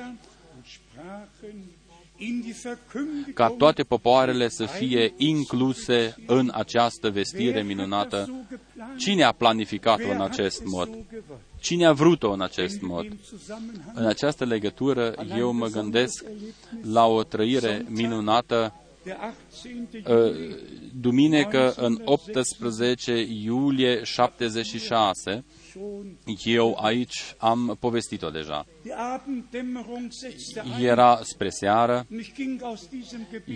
[3.34, 8.44] ca toate popoarele să fie incluse în această vestire minunată.
[8.96, 10.88] Cine a planificat-o în acest mod?
[11.60, 13.06] Cine a vrut-o în acest mod?
[13.94, 16.24] În această legătură eu mă gândesc
[16.82, 20.56] la o trăire minunată uh,
[21.00, 25.44] duminică în 18 iulie 76,
[26.44, 28.66] eu aici am povestit-o deja.
[30.80, 32.06] Era spre seară.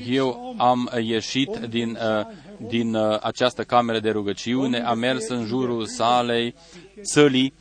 [0.07, 2.27] Eu am ieșit din, uh,
[2.69, 6.55] din uh, această cameră de rugăciune, am mers în jurul salei,
[7.03, 7.53] țălii.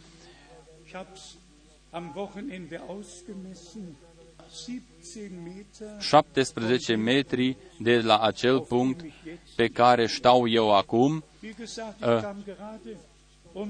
[5.99, 9.05] 17 metri de la acel punct
[9.55, 11.23] pe care stau eu acum.
[13.53, 13.67] Uh,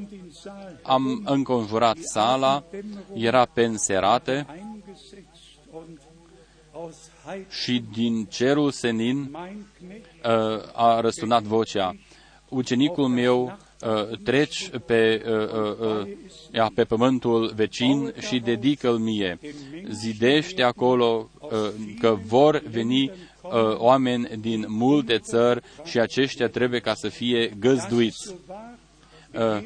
[0.82, 2.64] am înconjurat sala,
[3.14, 4.46] era penserată
[7.50, 11.96] și din cerul senin uh, a răsunat vocea.
[12.50, 15.24] Ucenicul meu uh, treci pe,
[16.52, 19.40] uh, pe pământul vecin și dedică-l mie.
[19.90, 21.30] Zidește acolo
[22.00, 23.12] că vor veni
[23.78, 28.36] oameni din multe țări și aceștia trebuie ca să fie găzduiți.
[29.34, 29.64] Uh,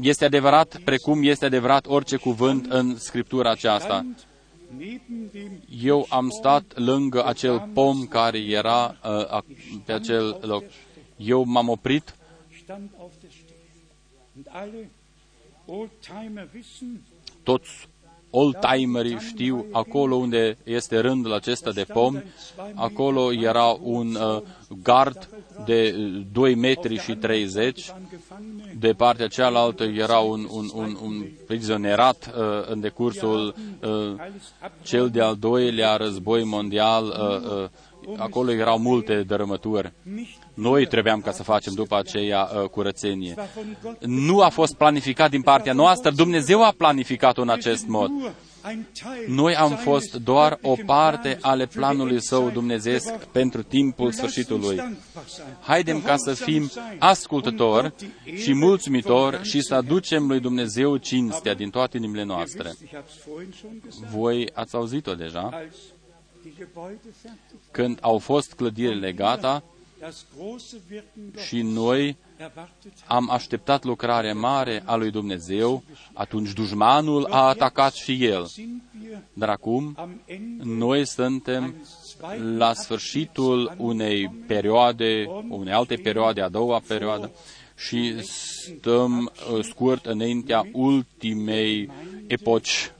[0.00, 4.06] este adevărat precum este adevărat orice cuvânt în Scriptura aceasta.
[5.82, 9.42] Eu am stat lângă acel pom care era uh,
[9.84, 10.64] pe acel loc.
[11.16, 12.14] Eu m-am oprit
[17.42, 17.88] toți
[18.30, 22.22] oldtimerii știu acolo unde este rândul acesta de pom,
[22.74, 24.42] acolo era un uh,
[24.82, 25.28] gard
[25.64, 25.90] de
[26.32, 27.92] 2 metri și 30,
[28.78, 34.14] de partea cealaltă era un, un, un, un prizonerat uh, în decursul uh,
[34.82, 39.92] cel de-al doilea război mondial, uh, uh, acolo erau multe dărâmături.
[40.58, 43.34] Noi trebuiam ca să facem după aceea uh, curățenie.
[44.00, 48.10] Nu a fost planificat din partea noastră, Dumnezeu a planificat-o în acest mod.
[49.26, 54.98] Noi am fost doar o parte ale planului său dumnezeesc pentru timpul sfârșitului.
[55.60, 57.92] Haidem ca să fim ascultători
[58.36, 62.72] și mulțumitori și să aducem lui Dumnezeu cinstea din toate inimile noastre.
[64.14, 65.64] Voi ați auzit-o deja?
[67.70, 69.62] Când au fost clădirile gata,
[71.46, 72.16] și noi
[73.06, 78.46] am așteptat lucrarea mare a lui Dumnezeu, atunci dușmanul a atacat și el.
[79.32, 79.96] Dar acum
[80.62, 81.74] noi suntem
[82.56, 87.30] la sfârșitul unei perioade, unei alte perioade, a doua perioadă,
[87.76, 91.90] și stăm uh, scurt înaintea ultimei
[92.26, 92.92] epoci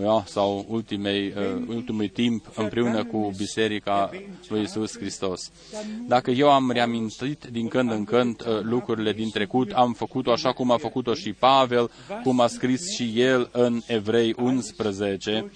[0.00, 4.10] ja, sau ultimei, uh, ultimului timp împreună cu Biserica
[4.48, 5.50] lui Isus Hristos.
[6.06, 10.52] Dacă eu am reamintit din când în când uh, lucrurile din trecut, am făcut-o așa
[10.52, 11.90] cum a făcut-o și Pavel,
[12.22, 15.50] cum a scris și el în Evrei 11,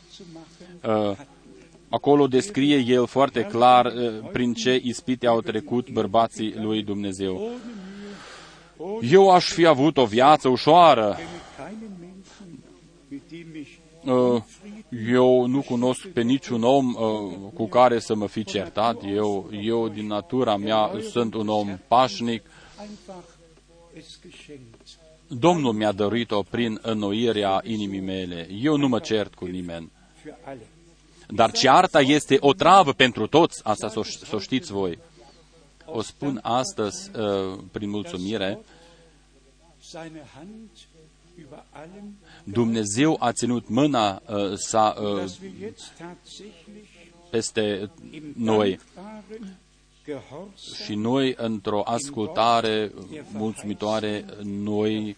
[0.84, 1.16] uh,
[1.90, 3.92] Acolo descrie el foarte clar uh,
[4.32, 7.50] prin ce ispite au trecut bărbații lui Dumnezeu.
[9.10, 11.18] Eu aș fi avut o viață ușoară.
[14.04, 14.42] Uh,
[15.12, 18.96] eu nu cunosc pe niciun om uh, cu care să mă fi certat.
[19.04, 22.42] Eu, eu din natura mea, sunt un om pașnic.
[25.26, 28.48] Domnul mi-a dăruit-o prin înnoirea inimii mele.
[28.62, 29.90] Eu nu mă cert cu nimeni.
[31.28, 34.00] Dar cearta este o travă pentru toți, asta să
[34.32, 34.98] o știți voi.
[35.84, 38.58] O spun astăzi uh, prin mulțumire.
[42.44, 45.24] Dumnezeu a ținut mâna uh, sa uh,
[47.30, 47.90] peste
[48.36, 48.78] noi
[50.84, 52.92] și noi, într-o ascultare
[53.32, 55.16] mulțumitoare, noi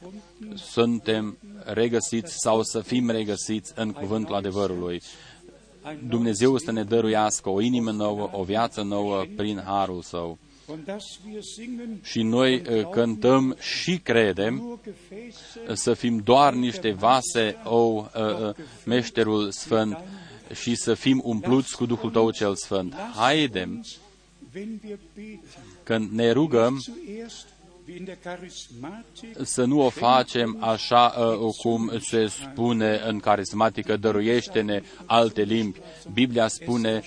[0.55, 5.03] suntem regăsiți sau să fim regăsiți în cuvântul adevărului.
[6.09, 10.39] Dumnezeu să ne dăruiască o inimă nouă, o viață nouă prin harul său.
[12.03, 14.81] Și noi uh, cântăm și credem
[15.73, 19.99] să fim doar niște vase, o, uh, uh, meșterul sfânt,
[20.55, 22.95] și să fim umpluți cu Duhul Tău cel Sfânt.
[23.15, 23.85] Haidem,
[25.83, 26.83] când ne rugăm,
[29.43, 35.81] să nu o facem așa uh, cum se spune în carismatică, dăruiește-ne alte limbi.
[36.13, 37.03] Biblia spune,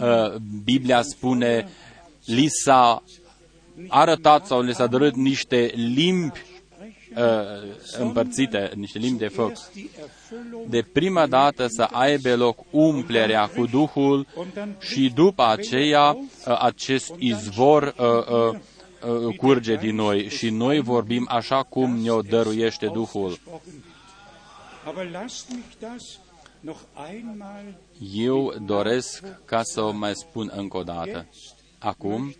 [0.00, 0.34] uh,
[0.64, 1.68] Biblia spune,
[2.24, 3.02] li s-a
[3.88, 6.42] arătat sau li s-a dărât niște limbi
[7.16, 9.52] uh, împărțite, niște limbi de foc.
[10.68, 14.26] De prima dată să aibă loc umplerea cu Duhul
[14.80, 18.60] și după aceea uh, acest izvor uh, uh,
[19.06, 23.38] Uh, curge din noi și noi vorbim așa cum ne-o dăruiește Duhul.
[28.14, 31.26] Eu doresc ca să o mai spun încă o dată.
[31.84, 32.34] Acum,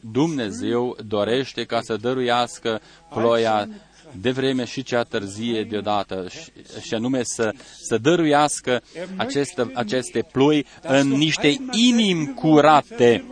[0.00, 3.68] Dumnezeu dorește ca să dăruiască ploia
[4.20, 6.50] de vreme și cea târzie deodată, și,
[6.86, 7.52] și anume să,
[7.82, 8.82] să dăruiască
[9.16, 13.24] aceste, aceste ploi în niște inimi curate.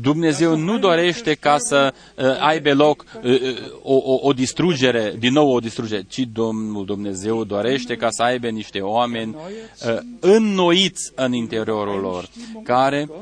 [0.00, 5.32] Dumnezeu nu dorește ca să uh, aibă loc uh, uh, o, o, o distrugere, din
[5.32, 11.32] nou o distrugere, ci Domnul Dumnezeu dorește ca să aibă niște oameni uh, înnoiți în
[11.32, 12.28] interiorul lor,
[12.62, 13.16] care Uh,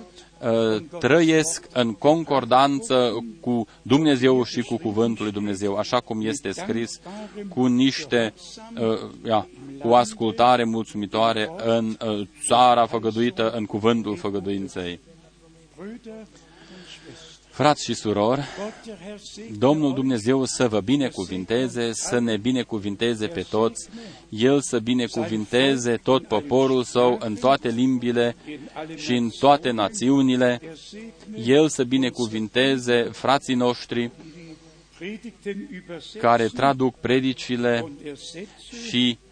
[0.99, 7.01] trăiesc în concordanță cu Dumnezeu și cu Cuvântul lui Dumnezeu, așa cum este scris,
[7.49, 8.35] cu niște,
[8.81, 9.49] uh, ia,
[9.79, 15.01] cu ascultare mulțumitoare în uh, țara făgăduită, în Cuvântul făgăduinței.
[17.59, 18.45] Frați și surori,
[19.59, 23.89] Domnul Dumnezeu să vă binecuvinteze, să ne binecuvinteze pe toți,
[24.29, 28.37] El să binecuvinteze tot poporul său în toate limbile
[28.97, 30.61] și în toate națiunile,
[31.45, 34.11] El să binecuvinteze frații noștri
[36.19, 37.93] care traduc predicile
[38.89, 39.28] și Uh,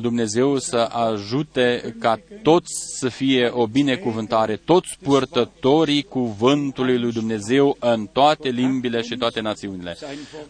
[0.00, 8.06] Dumnezeu să ajute ca toți să fie o binecuvântare, toți purtătorii cuvântului lui Dumnezeu în
[8.12, 9.96] toate limbile și toate națiunile.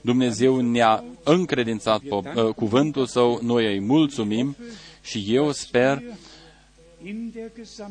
[0.00, 4.56] Dumnezeu ne-a încredințat uh, cuvântul său, noi îi mulțumim
[5.02, 6.02] și eu sper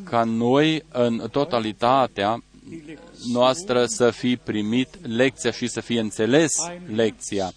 [0.04, 2.42] ca noi în totalitatea
[3.32, 6.52] noastră să fi primit lecția și să fie înțeles
[6.94, 7.52] lecția,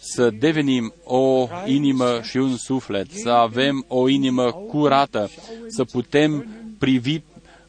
[0.00, 5.30] să devenim o inimă și un suflet, să avem o inimă curată,
[5.68, 6.46] să putem
[6.78, 7.20] privi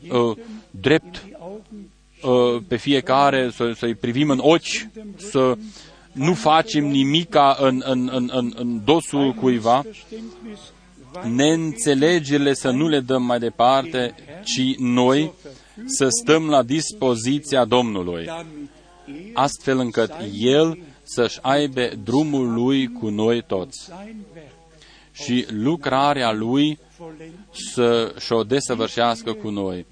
[0.10, 0.38] uh,
[0.72, 1.26] drept
[2.22, 5.58] uh, pe fiecare, să, să-i privim în ochi, să
[6.12, 9.84] nu facem nimica în, în, în, în, în dosul cuiva,
[11.24, 15.32] neînțelegerile să nu le dăm mai departe, ci noi
[15.86, 18.30] să stăm la dispoziția Domnului,
[19.34, 23.92] astfel încât El să-și aibă drumul Lui cu noi toți
[25.12, 26.80] și lucrarea Lui
[27.52, 29.86] să și-o desăvârșească cu noi.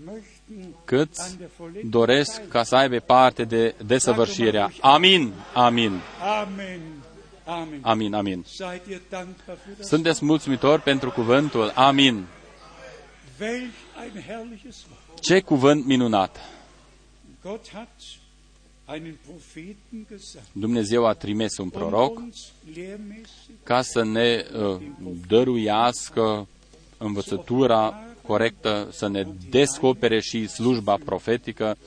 [0.85, 1.37] Câți
[1.83, 4.71] doresc ca să aibă parte de desăvârșirea.
[4.81, 5.99] Amin, amin.
[7.81, 8.45] Amin, amin.
[9.79, 11.71] Sunteți mulțumitori pentru cuvântul?
[11.75, 12.25] Amin.
[15.21, 16.39] Ce cuvânt minunat!
[20.51, 22.21] Dumnezeu a trimis un proroc
[23.63, 24.81] ca să ne uh,
[25.27, 26.47] dăruiască
[26.97, 31.77] învățătura corectă, să ne descopere și slujba profetică.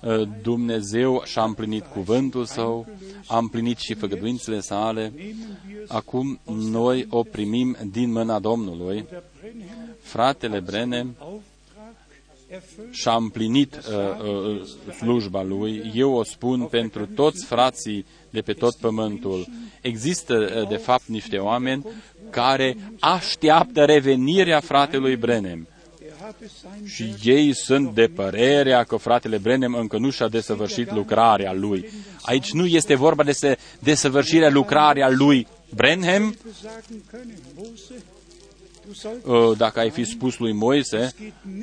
[0.00, 2.86] Uh, Dumnezeu și-a împlinit cuvântul său,
[3.26, 5.12] a împlinit și făgăduințele sale.
[5.88, 9.06] Acum noi o primim din mâna Domnului.
[10.00, 11.06] Fratele Brene
[12.90, 13.82] și-a împlinit uh,
[14.28, 15.92] uh, slujba lui.
[15.94, 19.46] Eu o spun pentru toți frații de pe tot pământul.
[19.80, 21.86] Există, uh, de fapt, niște oameni
[22.30, 25.68] care așteaptă revenirea fratelui Brenem.
[26.84, 31.88] Și ei sunt de părerea că fratele Brenem încă nu și-a desăvârșit lucrarea lui.
[32.22, 36.36] Aici nu este vorba de desăvârșirea lucrarea lui Brenhem,
[37.66, 38.15] Uh,
[39.56, 41.14] dacă ai fi spus lui Moise,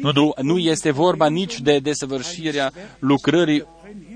[0.01, 3.65] nu, nu este vorba nici de desăvârșirea lucrării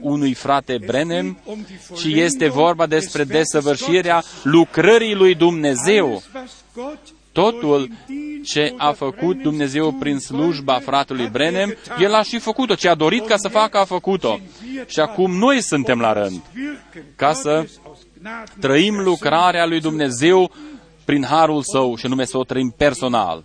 [0.01, 1.37] unui frate Brenem,
[1.95, 6.23] ci este vorba despre desăvârșirea lucrării lui Dumnezeu.
[7.31, 7.89] Totul
[8.43, 12.75] ce a făcut Dumnezeu prin slujba fratelui Brenem, El a și făcut-o.
[12.75, 14.39] Ce a dorit ca să facă, a făcut-o.
[14.87, 16.41] Și acum noi suntem la rând
[17.15, 17.65] ca să
[18.59, 20.51] trăim lucrarea lui Dumnezeu
[21.07, 23.43] prin harul său și nume să o trăim personal.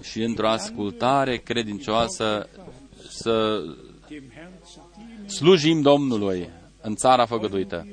[0.00, 2.48] Și într-o ascultare credincioasă
[3.08, 3.62] să
[5.26, 6.48] slujim Domnului
[6.80, 7.86] în țara făgăduită.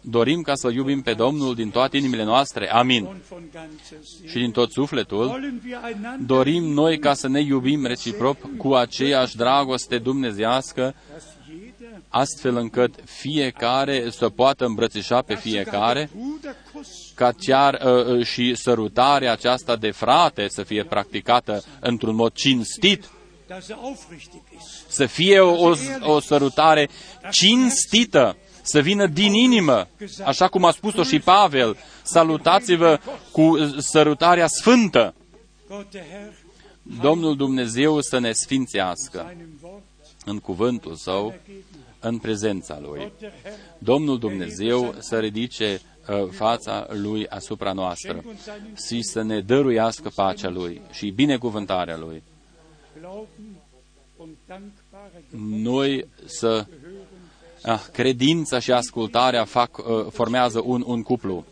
[0.00, 2.70] Dorim ca să iubim pe Domnul din toate inimile noastre.
[2.70, 3.08] Amin.
[4.26, 5.52] Și din tot sufletul,
[6.26, 10.94] dorim noi ca să ne iubim reciproc cu aceeași dragoste dumnezească
[12.10, 16.10] astfel încât fiecare să poată îmbrățișa pe fiecare,
[17.14, 23.10] ca chiar uh, uh, și sărutarea aceasta de frate să fie practicată într-un mod cinstit,
[24.88, 26.88] să fie o, o sărutare
[27.30, 29.88] cinstită, să vină din inimă,
[30.24, 32.98] așa cum a spus-o și Pavel, salutați-vă
[33.32, 35.14] cu sărutarea sfântă.
[37.00, 39.34] Domnul Dumnezeu să ne sfințească.
[40.24, 41.34] În cuvântul Său
[42.00, 43.12] în prezența Lui.
[43.78, 48.24] Domnul Dumnezeu să ridice uh, fața Lui asupra noastră
[48.86, 52.22] și să ne dăruiască pacea Lui și binecuvântarea Lui.
[55.48, 56.66] Noi să
[57.62, 61.44] ah, credința și ascultarea fac, uh, formează un, un cuplu.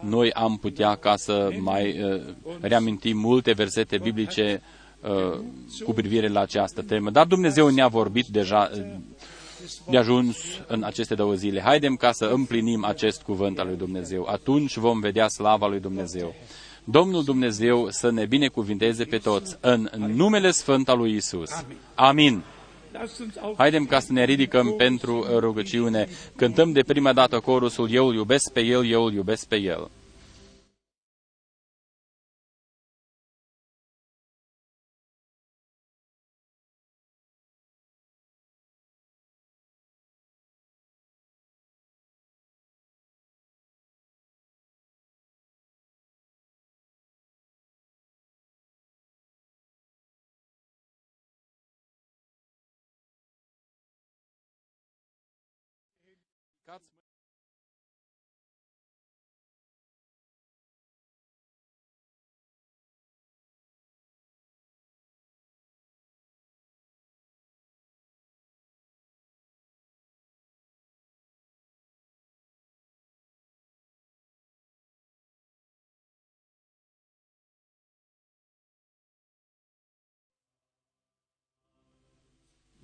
[0.00, 2.22] Noi am putea ca să mai uh,
[2.60, 4.62] reamintim multe versete biblice
[5.00, 5.38] uh,
[5.84, 8.80] cu privire la această temă, dar Dumnezeu ne-a vorbit deja uh,
[9.90, 10.36] de ajuns
[10.66, 11.60] în aceste două zile.
[11.60, 14.26] Haidem ca să împlinim acest cuvânt al lui Dumnezeu.
[14.30, 16.34] Atunci vom vedea slava lui Dumnezeu.
[16.84, 21.50] Domnul Dumnezeu să ne binecuvinteze pe toți în numele Sfânt al lui Isus.
[21.94, 22.42] Amin.
[23.56, 26.08] Haidem ca să ne ridicăm pentru rugăciune.
[26.36, 29.90] Cântăm de prima dată corusul Eu îl iubesc pe El, Eu îl iubesc pe El.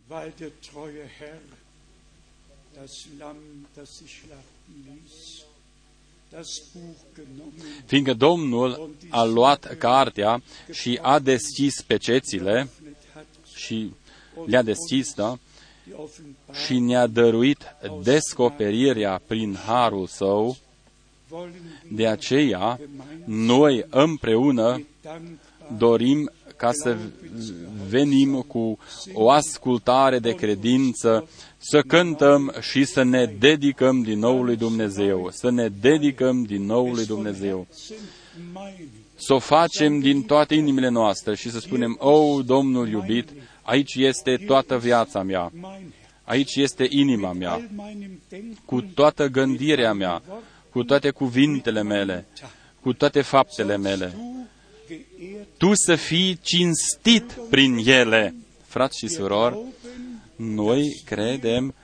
[0.09, 1.39] Weil der treue Herr
[7.87, 10.43] fiindcă Domnul a luat cartea
[10.73, 12.69] și a deschis pecețile
[13.55, 13.91] și
[14.47, 15.39] le-a deschis, da?
[16.65, 17.59] Și ne-a dăruit
[18.03, 20.57] descoperirea prin harul său.
[21.91, 22.81] De aceea,
[23.25, 24.87] noi împreună
[25.77, 26.97] dorim ca să
[27.89, 28.79] venim cu
[29.13, 31.29] o ascultare de credință,
[31.59, 36.93] să cântăm și să ne dedicăm din nou lui Dumnezeu, să ne dedicăm din nou
[36.93, 37.67] lui Dumnezeu.
[39.15, 43.29] Să o facem din toate inimile noastre și să spunem, O, Domnul iubit,
[43.63, 45.53] aici este toată viața mea,
[46.25, 47.71] aici este inima mea,
[48.65, 50.23] cu toată gândirea mea,
[50.71, 52.27] cu toate cuvintele mele,
[52.81, 54.15] cu toate faptele mele.
[55.57, 58.35] Tu să fii cinstit prin ele,
[58.67, 59.59] Frați și surori,
[60.39, 61.75] noi credem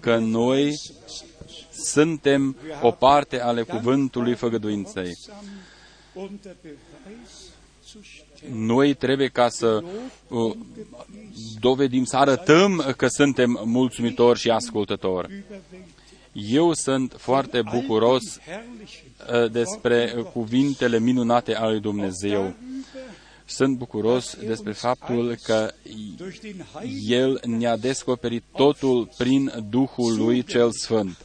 [0.00, 0.80] că noi
[1.72, 5.12] suntem o parte ale cuvântului făgăduinței.
[8.52, 9.82] Noi trebuie ca să
[10.28, 10.56] uh,
[11.60, 15.44] dovedim, să arătăm că suntem mulțumitori și ascultători.
[16.32, 22.54] Eu sunt foarte bucuros uh, despre cuvintele minunate ale lui Dumnezeu.
[23.44, 25.72] Sunt bucuros despre faptul că
[27.06, 31.16] El ne-a descoperit totul prin Duhul lui cel Sfânt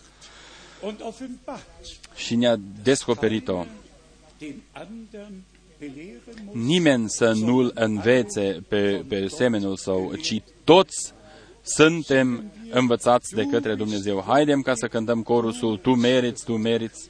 [2.16, 3.66] și ne-a descoperit-o.
[6.52, 11.14] Nimeni să nu-l învețe pe, pe semenul său, ci toți
[11.64, 14.24] suntem învățați de către Dumnezeu.
[14.28, 17.10] Haidem ca să cântăm corusul Tu meriți, Tu meriți.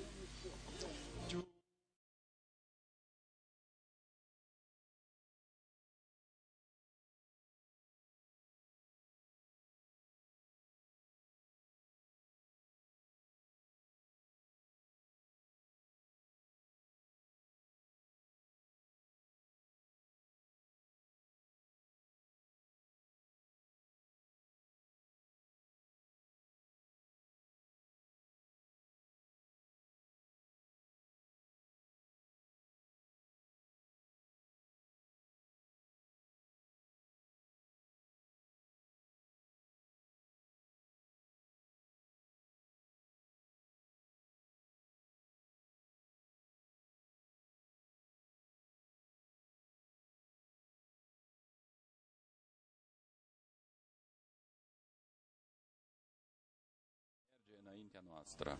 [57.79, 58.59] Înaintea noastră.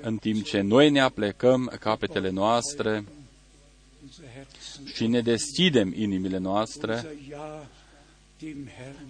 [0.00, 3.04] În timp ce noi ne aplecăm capetele noastre
[4.94, 7.06] și ne deschidem inimile noastre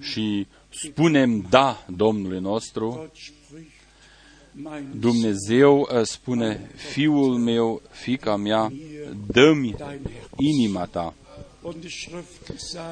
[0.01, 3.13] și spunem da Domnului nostru,
[4.95, 8.73] Dumnezeu uh, spune, Fiul meu, fica mea,
[9.27, 9.75] dă-mi
[10.37, 11.15] inima ta.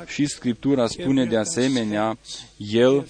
[0.06, 2.18] Și Scriptura spune de asemenea,
[2.56, 3.08] El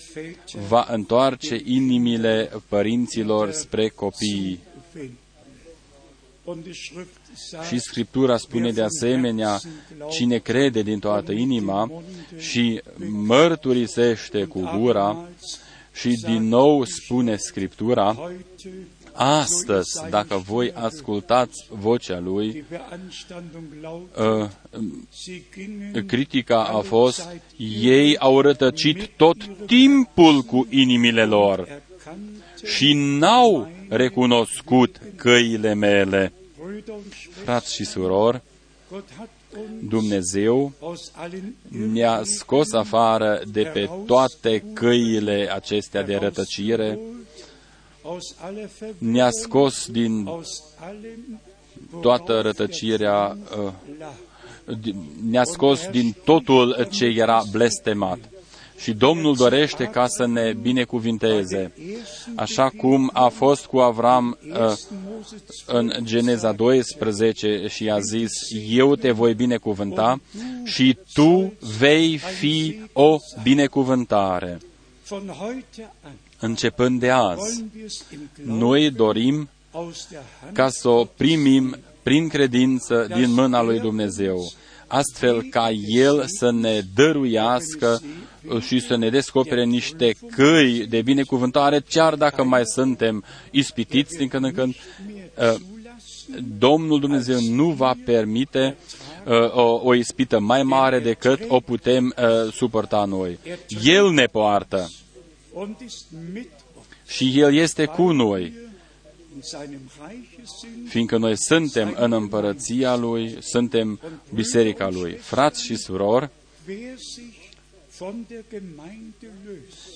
[0.68, 4.60] va întoarce inimile părinților spre copii.
[7.68, 9.60] Și Scriptura spune de asemenea,
[10.10, 12.02] cine crede din toată inima
[12.38, 15.28] și mărturisește cu gura,
[15.92, 18.30] și din nou spune Scriptura,
[19.16, 22.64] astăzi, dacă voi ascultați vocea lui,
[24.16, 24.48] uh,
[26.06, 27.28] critica a fost,
[27.80, 29.36] ei au rătăcit tot
[29.66, 31.82] timpul cu inimile lor
[32.64, 36.32] și n-au recunoscut căile mele.
[37.44, 38.42] Frați și surori,
[39.88, 40.72] Dumnezeu
[41.68, 46.98] ne-a scos afară de pe toate căile acestea de rătăcire,
[48.98, 50.28] ne-a scos din
[52.00, 53.72] toată rătăcirea, uh,
[55.30, 58.18] ne-a scos din totul ce era blestemat.
[58.78, 61.72] Și Domnul dorește ca să ne binecuvinteze,
[62.34, 64.72] așa cum a fost cu Avram uh,
[65.66, 68.32] în Geneza 12 și a zis,
[68.68, 70.20] eu te voi binecuvânta
[70.64, 74.58] și tu vei fi o binecuvântare.
[76.46, 77.64] Începând de azi,
[78.44, 79.48] noi dorim
[80.52, 84.52] ca să o primim prin credință din mâna lui Dumnezeu,
[84.86, 88.02] astfel ca El să ne dăruiască
[88.60, 94.44] și să ne descopere niște căi de binecuvântare, chiar dacă mai suntem ispitiți din când
[94.44, 94.74] în când.
[94.74, 95.54] Uh,
[96.58, 98.76] Domnul Dumnezeu nu va permite
[99.24, 103.38] uh, o, o ispită mai mare decât o putem uh, suporta noi.
[103.84, 104.90] El ne poartă
[107.06, 108.52] și El este cu noi,
[110.88, 114.00] fiindcă noi suntem în împărăția Lui, suntem
[114.34, 115.12] biserica Lui.
[115.12, 116.30] Frați și surori,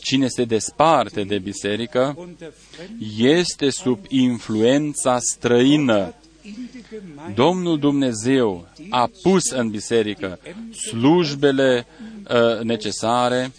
[0.03, 2.29] Cine se desparte de biserică
[3.17, 6.15] este sub influența străină.
[7.35, 10.39] Domnul Dumnezeu a pus în biserică
[10.89, 11.87] slujbele
[12.29, 13.53] uh, necesare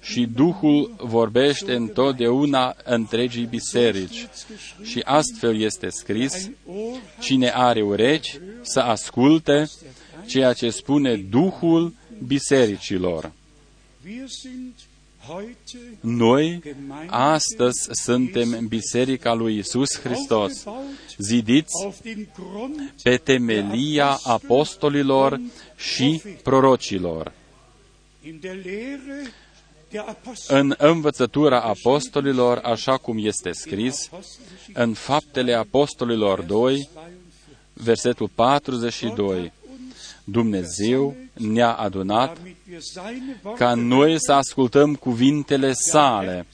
[0.00, 4.28] și Duhul vorbește întotdeauna întregii biserici.
[4.82, 6.50] Și astfel este scris,
[7.20, 9.66] cine are urechi să asculte
[10.26, 11.94] ceea ce spune Duhul
[12.26, 13.32] bisericilor.
[16.00, 16.62] Noi
[17.06, 20.64] astăzi suntem Biserica lui Isus Hristos,
[21.18, 21.88] zidiți
[23.02, 25.40] pe temelia apostolilor
[25.76, 27.32] și prorocilor.
[30.48, 34.10] În învățătura apostolilor, așa cum este scris,
[34.72, 36.88] în faptele apostolilor 2,
[37.72, 39.52] versetul 42,
[40.24, 42.38] Dumnezeu ne-a adunat
[43.56, 46.46] ca noi să ascultăm cuvintele sale,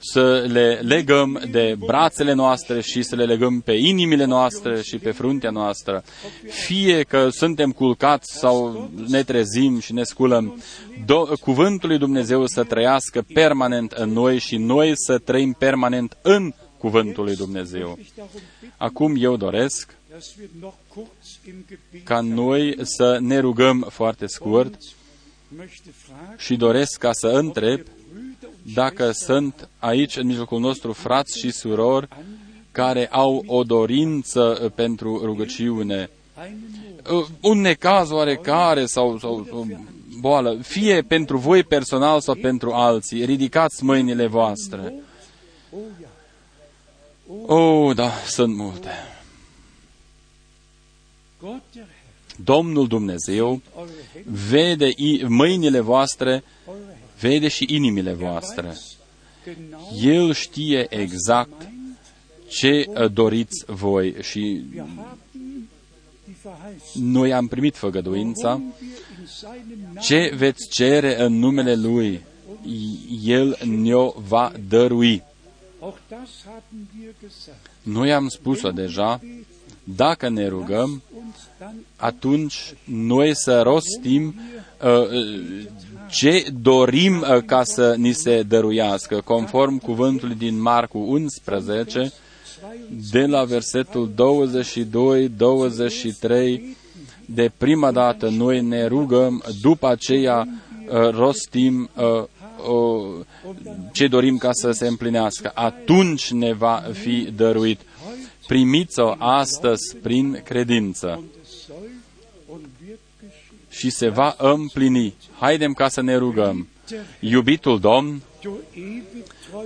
[0.00, 5.10] să le legăm de brațele noastre și să le legăm pe inimile noastre și pe
[5.10, 6.04] fruntea noastră.
[6.48, 10.62] Fie că suntem culcați sau ne trezim și ne sculăm,
[11.04, 16.52] do- cuvântul lui Dumnezeu să trăiască permanent în noi și noi să trăim permanent în
[16.78, 17.98] cuvântul lui Dumnezeu.
[18.76, 19.94] Acum eu doresc
[22.04, 24.74] ca noi să ne rugăm foarte scurt
[26.36, 27.80] și doresc ca să întreb
[28.74, 32.08] dacă sunt aici în mijlocul nostru frați și surori
[32.72, 36.10] care au o dorință pentru rugăciune,
[37.40, 39.66] un necaz oarecare sau, sau, sau
[40.20, 44.94] boală, fie pentru voi personal sau pentru alții, ridicați mâinile voastre.
[47.46, 48.90] Oh, da, sunt multe.
[52.44, 53.60] Domnul Dumnezeu
[54.48, 54.90] vede
[55.28, 56.44] mâinile voastre,
[57.20, 58.76] vede și inimile voastre.
[60.00, 61.68] El știe exact
[62.48, 64.62] ce doriți voi și
[66.94, 68.60] noi am primit făgăduința.
[70.00, 72.20] Ce veți cere în numele Lui,
[73.24, 75.22] El ne-o va dărui.
[77.82, 79.20] Noi am spus-o deja,
[79.84, 81.02] dacă ne rugăm,
[81.96, 84.34] atunci noi să rostim
[84.82, 85.68] uh,
[86.10, 92.12] ce dorim uh, ca să ni se dăruiască, conform cuvântului din Marcu 11,
[93.10, 94.10] de la versetul
[96.18, 96.60] 22-23,
[97.24, 102.24] de prima dată noi ne rugăm, după aceea uh, rostim uh,
[102.68, 103.24] uh,
[103.92, 105.50] ce dorim ca să se împlinească.
[105.54, 107.80] Atunci ne va fi dăruit.
[108.46, 111.22] Primiți-o astăzi prin credință
[113.70, 115.14] și se va împlini.
[115.38, 116.68] Haidem ca să ne rugăm.
[117.20, 118.22] Iubitul Domn,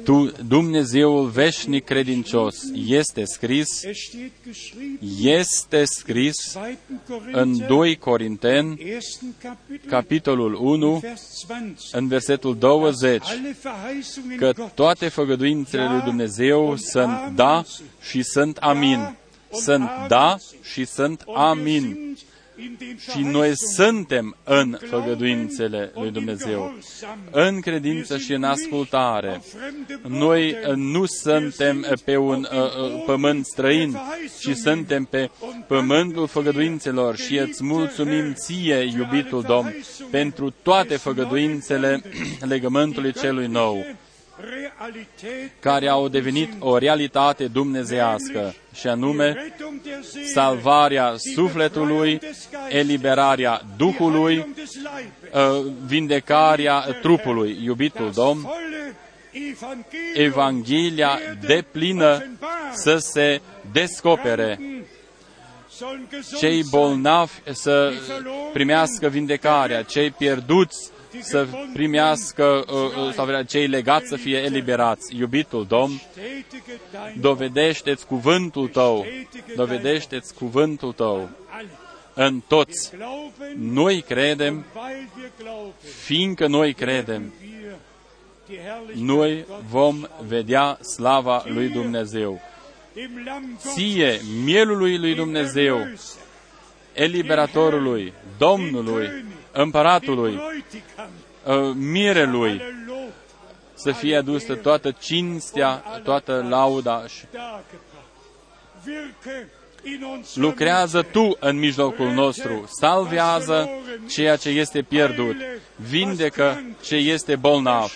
[0.04, 2.56] Tu, Dumnezeul veșnic credincios,
[2.86, 3.68] este scris,
[5.20, 6.58] este scris
[7.32, 8.78] în 2 Corinteni,
[9.86, 11.02] capitolul 1,
[11.92, 13.22] în versetul 20,
[14.36, 17.64] că toate făgăduințele lui Dumnezeu sunt da
[18.00, 19.16] și sunt amin.
[19.52, 22.16] Sunt da și sunt amin
[23.10, 26.78] și noi suntem în făgăduințele lui Dumnezeu,
[27.30, 29.42] în credință și în ascultare.
[30.08, 33.98] Noi nu suntem pe un uh, uh, pământ străin,
[34.40, 35.30] ci suntem pe
[35.66, 39.74] pământul făgăduințelor și îți mulțumim ție, iubitul Domn,
[40.10, 42.02] pentru toate făgăduințele
[42.52, 43.84] legământului celui nou
[45.60, 49.54] care au devenit o realitate dumnezească, și anume
[50.32, 52.20] salvarea sufletului,
[52.68, 54.54] eliberarea Duhului,
[55.32, 57.58] uh, vindecarea trupului.
[57.62, 58.48] Iubitul Domn,
[60.14, 62.24] Evanghelia de plină
[62.72, 63.40] să se
[63.72, 64.58] descopere
[66.38, 67.92] cei bolnavi să
[68.52, 70.90] primească vindecarea, cei pierduți
[71.20, 75.16] să primească, uh, uh, sau cei legați să fie eliberați.
[75.16, 76.00] Iubitul Domn,
[77.20, 79.06] dovedește-ți cuvântul Tău,
[79.56, 81.28] dovedește-ți cuvântul Tău
[82.14, 82.90] în toți.
[83.56, 84.64] Noi credem,
[86.04, 87.32] fiindcă noi credem,
[88.94, 92.40] noi vom vedea slava lui Dumnezeu.
[93.58, 95.78] Ție, mielului lui Dumnezeu,
[96.92, 99.24] eliberatorului, Domnului,
[99.54, 100.40] împăratului,
[101.44, 102.62] uh, mirelui,
[103.74, 107.24] să fie adusă toată cinstea, toată lauda și
[110.34, 113.70] lucrează Tu în mijlocul nostru, salvează
[114.08, 115.36] ceea ce este pierdut,
[115.76, 117.92] vindecă ce este bolnav,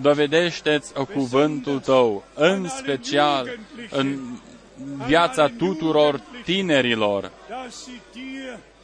[0.00, 3.58] dovedește-ți cuvântul Tău, în special
[3.90, 4.18] în
[5.06, 7.30] viața tuturor tinerilor,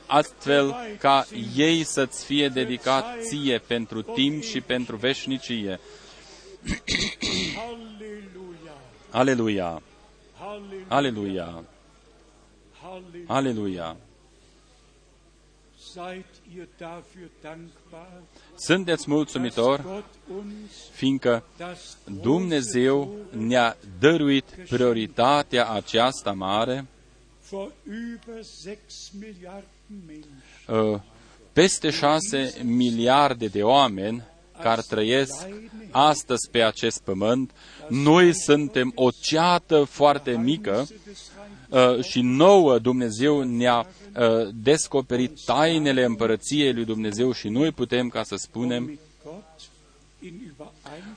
[0.07, 1.27] astfel ca
[1.57, 5.81] ei să-ți fie dedicat ție pentru timp și pentru veșnicie.
[9.11, 9.83] Aleluia!
[10.89, 11.65] Aleluia!
[13.27, 13.97] Aleluia!
[18.57, 19.83] Sunteți mulțumitori,
[20.93, 21.45] fiindcă
[22.23, 26.87] Dumnezeu ne-a dăruit prioritatea aceasta mare
[27.53, 27.69] uh,
[31.53, 34.23] peste șase miliarde de oameni
[34.63, 35.47] care trăiesc
[35.91, 37.51] astăzi pe acest pământ,
[37.89, 40.87] noi suntem o ceată foarte mică
[41.69, 48.23] uh, și nouă Dumnezeu ne-a uh, descoperit tainele împărăției lui Dumnezeu și noi putem, ca
[48.23, 48.99] să spunem,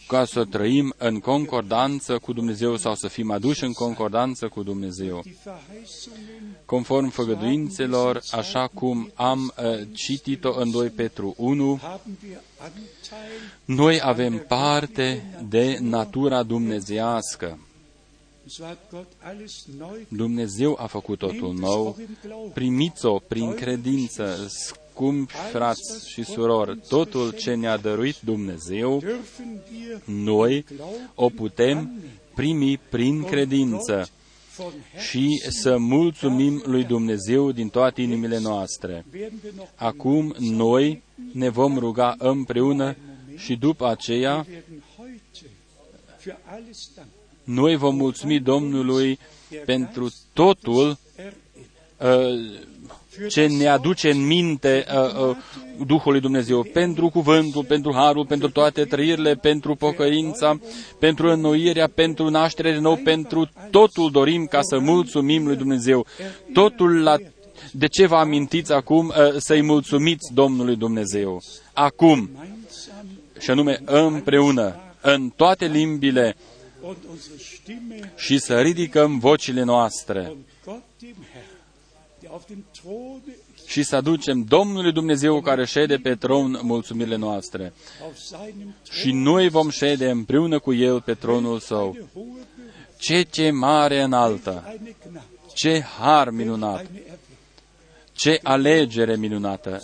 [0.08, 5.24] ca să trăim în concordanță cu Dumnezeu sau să fim aduși în concordanță cu Dumnezeu.
[6.66, 11.80] Conform făgăduințelor, așa cum am uh, citit-o în 2 Petru 1,
[13.66, 17.60] noi avem parte de natura dumnezească.
[20.08, 21.98] Dumnezeu a făcut totul nou,
[22.54, 24.48] primiți-o prin credință,
[25.00, 29.04] scumpi frați și surori, totul ce ne-a dăruit Dumnezeu,
[30.06, 30.66] noi
[31.16, 31.92] o putem
[32.36, 34.10] primi prin credință
[35.10, 39.06] și să mulțumim lui Dumnezeu din toate inimile noastre.
[39.76, 41.02] Acum noi
[41.34, 42.96] ne vom ruga împreună
[43.36, 44.46] și după aceea
[47.44, 49.20] noi vom mulțumi Domnului
[49.66, 50.98] pentru totul
[51.98, 52.68] uh,
[53.28, 55.38] ce ne aduce în minte uh, uh,
[55.86, 60.60] Duhul lui Dumnezeu, pentru cuvântul, pentru harul, pentru toate trăirile, pentru pocăința,
[61.00, 66.06] pentru înnoirea, pentru naștere de nou, pentru totul dorim ca să mulțumim lui Dumnezeu.
[66.54, 67.16] Totul la
[67.72, 71.42] de ce vă amintiți acum uh, să-i mulțumiți Domnului Dumnezeu?
[71.74, 72.30] Acum,
[73.40, 76.36] și anume împreună, în toate limbile
[78.16, 80.34] și să ridicăm vocile noastre
[83.68, 87.74] și să aducem Domnului Dumnezeu care șede pe tron mulțumirile noastre.
[88.92, 91.98] Și noi vom șede împreună cu El pe tronul Său.
[92.98, 94.78] Ce ce mare înaltă!
[95.54, 96.86] Ce har minunat!
[98.20, 99.82] Ce alegere minunată!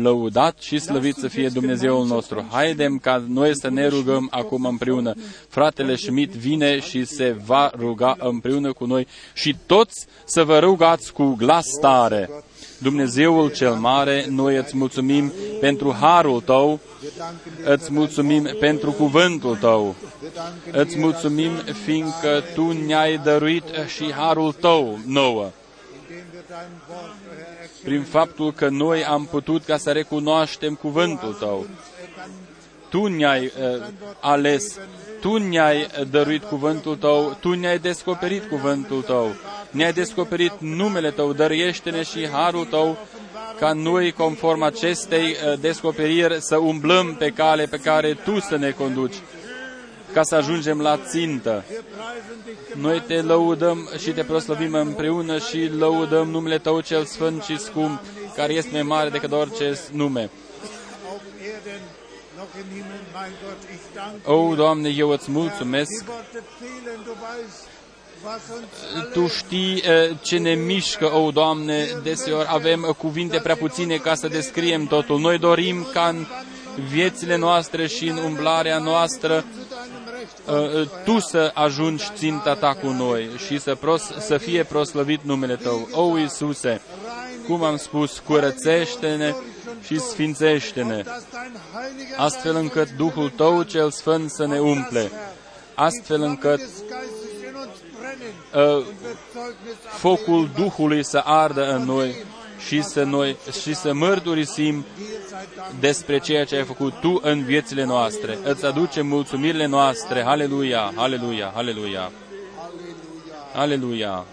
[0.00, 2.46] Lăudat și slăvit să fie Dumnezeul nostru!
[2.50, 5.14] Haidem ca noi să ne rugăm acum împreună.
[5.48, 11.12] Fratele Schmidt vine și se va ruga împreună cu noi și toți să vă rugați
[11.12, 12.30] cu glas tare.
[12.78, 16.80] Dumnezeul cel mare, noi îți mulțumim pentru harul tău,
[17.64, 19.94] îți mulțumim pentru cuvântul tău,
[20.72, 21.52] îți mulțumim
[21.84, 25.50] fiindcă tu ne-ai dăruit și harul tău nouă
[27.84, 31.66] prin faptul că noi am putut ca să recunoaștem cuvântul Tău.
[32.88, 33.82] Tu ne-ai uh,
[34.20, 34.78] ales,
[35.20, 39.34] Tu ne-ai dăruit cuvântul Tău, Tu ne-ai descoperit cuvântul Tău,
[39.70, 42.98] ne-ai descoperit numele Tău, dăruiește-ne și harul Tău
[43.58, 48.70] ca noi, conform acestei uh, descoperiri, să umblăm pe cale pe care Tu să ne
[48.70, 49.14] conduci
[50.14, 51.64] ca să ajungem la țintă.
[52.74, 58.00] Noi te lăudăm și te proslăvim împreună și lăudăm numele Tău cel sfânt și scump,
[58.36, 60.30] care este mai mare decât orice nume.
[64.24, 66.04] O, Doamne, eu îți mulțumesc
[69.12, 74.28] tu știi eh, ce ne mișcă, o, Doamne, deseori avem cuvinte prea puține ca să
[74.28, 75.20] descriem totul.
[75.20, 76.26] Noi dorim ca în
[76.90, 79.63] viețile noastre și în umblarea noastră Uh,
[81.04, 85.88] tu să ajungi ținta ta cu noi și să, pros, să fie proslăvit numele Tău.
[85.92, 86.80] O, Iisuse,
[87.46, 89.34] cum am spus, curățește-ne
[89.82, 91.02] și sfințește-ne,
[92.16, 95.10] astfel încât Duhul Tău cel Sfânt să ne umple,
[95.74, 96.60] astfel încât
[98.54, 98.86] uh,
[99.88, 102.14] focul Duhului să ardă în noi
[102.66, 104.84] și să, noi, și să mărturisim
[105.80, 108.38] despre ceea ce ai făcut Tu în viețile noastre.
[108.44, 110.22] Îți aducem mulțumirile noastre.
[110.22, 112.10] Aleluia, aleluia, aleluia.
[113.54, 114.24] Aleluia.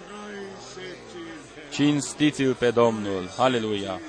[1.71, 3.29] Cinstiți-l pe Domnul.
[3.37, 3.99] Aleluia.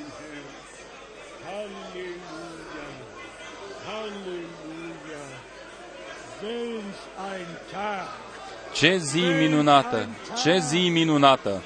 [8.73, 10.09] Ce zi minunată!
[10.43, 11.62] Ce zi minunată!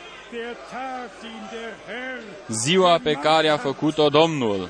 [2.48, 4.68] Ziua pe care a făcut-o Domnul,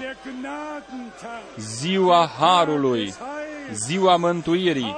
[1.56, 3.14] ziua Harului,
[3.72, 4.96] ziua mântuirii.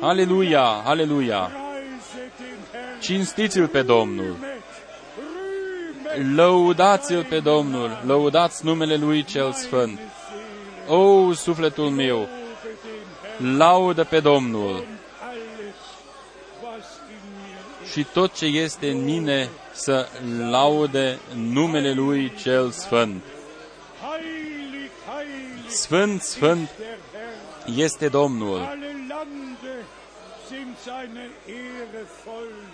[0.00, 1.50] Aleluia, aleluia!
[3.00, 4.36] Cinstiți-l pe Domnul!
[6.34, 9.98] Lăudați-l pe Domnul, lăudați numele Lui cel Sfânt.
[10.88, 12.28] O, sufletul meu,
[13.56, 14.84] laudă pe Domnul
[17.92, 20.08] și tot ce este în mine să
[20.50, 23.22] laude numele Lui cel Sfânt.
[25.68, 26.70] Sfânt, Sfânt
[27.76, 28.78] este Domnul.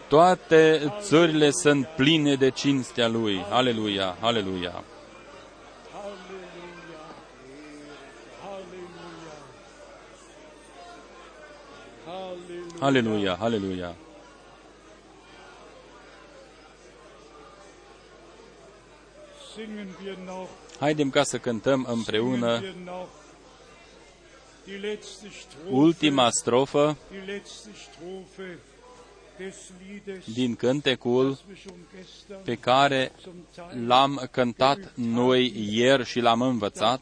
[0.08, 3.44] Toate țările sunt pline de cinstea Lui.
[3.50, 4.84] Aleluia, aleluia.
[12.80, 13.94] Aleluia, aleluia.
[20.78, 22.62] Haidem ca să cântăm împreună
[25.70, 26.96] ultima strofă
[30.34, 31.38] din cântecul
[32.44, 33.12] pe care
[33.86, 37.00] l-am cântat noi ieri și l-am învățat.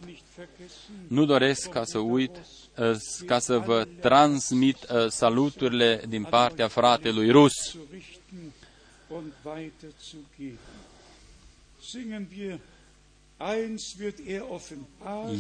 [1.09, 2.31] Nu doresc ca să uit,
[2.79, 2.97] uh,
[3.27, 7.77] ca să vă transmit uh, saluturile din partea fratelui rus.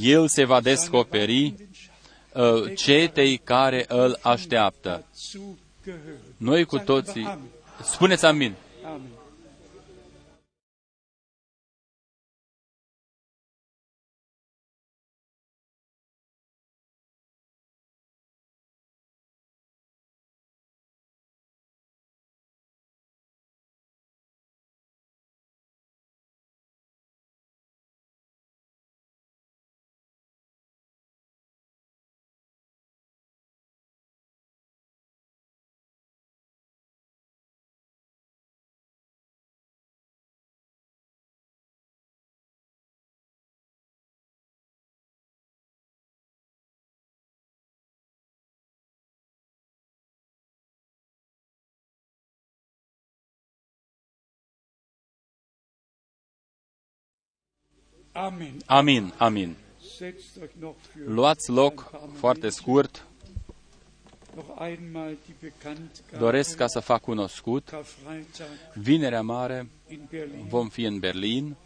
[0.00, 1.54] El se va descoperi
[2.32, 5.04] uh, cetei care îl așteaptă.
[6.36, 7.38] Noi cu toții,
[7.82, 8.54] spuneți amin.
[8.84, 9.10] Amin,
[59.16, 59.56] amin.
[61.04, 63.06] Luați loc foarte scurt.
[66.18, 67.70] Doresc ca să fac cunoscut.
[68.74, 69.68] Vinerea mare
[70.48, 71.56] vom fi în Berlin,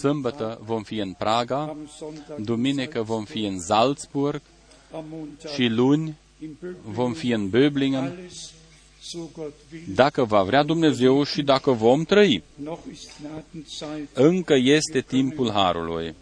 [0.00, 1.76] sâmbătă vom fi în Praga,
[2.38, 4.40] duminică vom fi în Salzburg.
[5.54, 6.16] Și luni
[6.84, 8.12] vom fi în Böblingen,
[9.94, 12.42] dacă va vrea Dumnezeu și dacă vom trăi.
[14.12, 16.14] Încă este timpul Harului.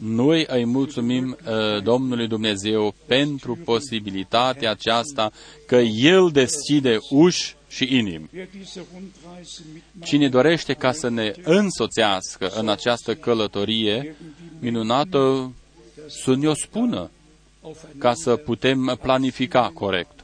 [0.00, 5.32] Noi îi mulțumim uh, Domnului Dumnezeu pentru posibilitatea aceasta
[5.66, 8.30] că El deschide uși și inimi.
[10.04, 14.16] Cine dorește ca să ne însoțească în această călătorie
[14.58, 15.52] minunată,
[16.06, 17.10] să ne-o spună
[17.98, 20.18] ca să putem planifica corect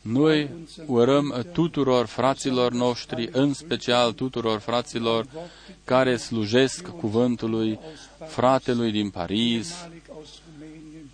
[0.00, 0.50] noi
[0.86, 5.26] urăm tuturor fraților noștri, în special tuturor fraților
[5.84, 7.78] care slujesc cuvântului
[8.26, 9.88] fratelui din Paris,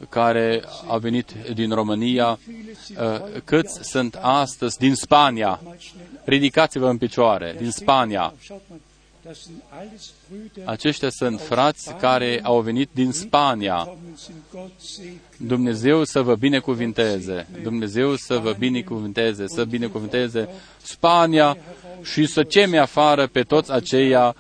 [0.09, 5.61] care a venit din România, uh, câți sunt astăzi din Spania.
[6.25, 8.35] Ridicați-vă în picioare, din Spania.
[10.65, 13.89] Aceștia sunt frați care au venit din Spania.
[15.37, 17.47] Dumnezeu să vă binecuvinteze.
[17.63, 20.49] Dumnezeu să vă binecuvinteze, să binecuvinteze
[20.83, 21.57] Spania
[22.03, 24.35] și să ceme afară pe toți aceia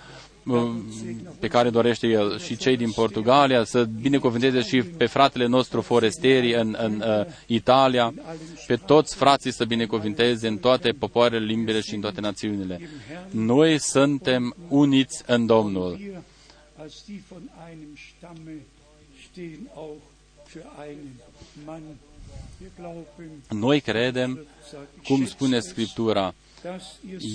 [1.39, 6.55] pe care dorește el și cei din Portugalia, să binecuvânteze și pe fratele nostru forestieri
[6.55, 8.15] în, în uh, Italia,
[8.67, 12.81] pe toți frații să binecuvânteze în toate popoarele, limbile și în toate națiunile.
[13.31, 16.01] Noi suntem uniți în Domnul.
[23.49, 24.47] Noi credem,
[25.05, 26.35] cum spune Scriptura,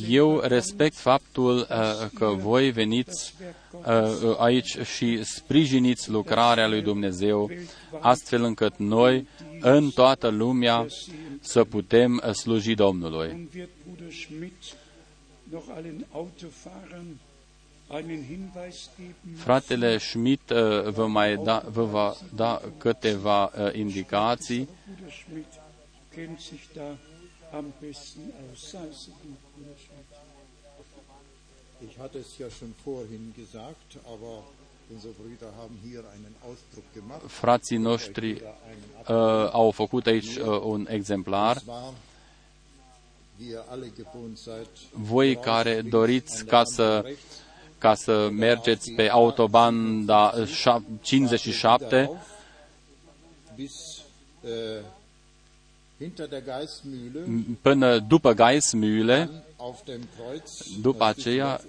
[0.09, 3.33] eu respect faptul uh, că voi veniți
[3.71, 7.49] uh, aici și sprijiniți lucrarea lui Dumnezeu,
[7.99, 9.27] astfel încât noi,
[9.59, 10.85] în toată lumea,
[11.39, 13.49] să putem uh, sluji Domnului.
[19.35, 24.69] Fratele Schmidt uh, vă, mai da, vă va da câteva uh, indicații
[27.51, 28.71] am besten aus.
[28.71, 29.09] Sei es
[29.55, 30.07] Bruder Schmidt.
[31.79, 34.43] Ich hatte es ja schon vorhin gesagt, aber
[34.89, 37.21] unsere Brüder haben hier einen Ausdruck gemacht.
[37.27, 38.39] Frații noștri uh,
[39.51, 41.61] au făcut aici uh, un exemplar.
[44.91, 47.05] Voi care doriți ca să
[47.77, 50.33] ca să mergeți pe autobanda
[51.01, 52.09] 57
[57.61, 59.29] până după Geismühle,
[60.81, 61.61] după aceea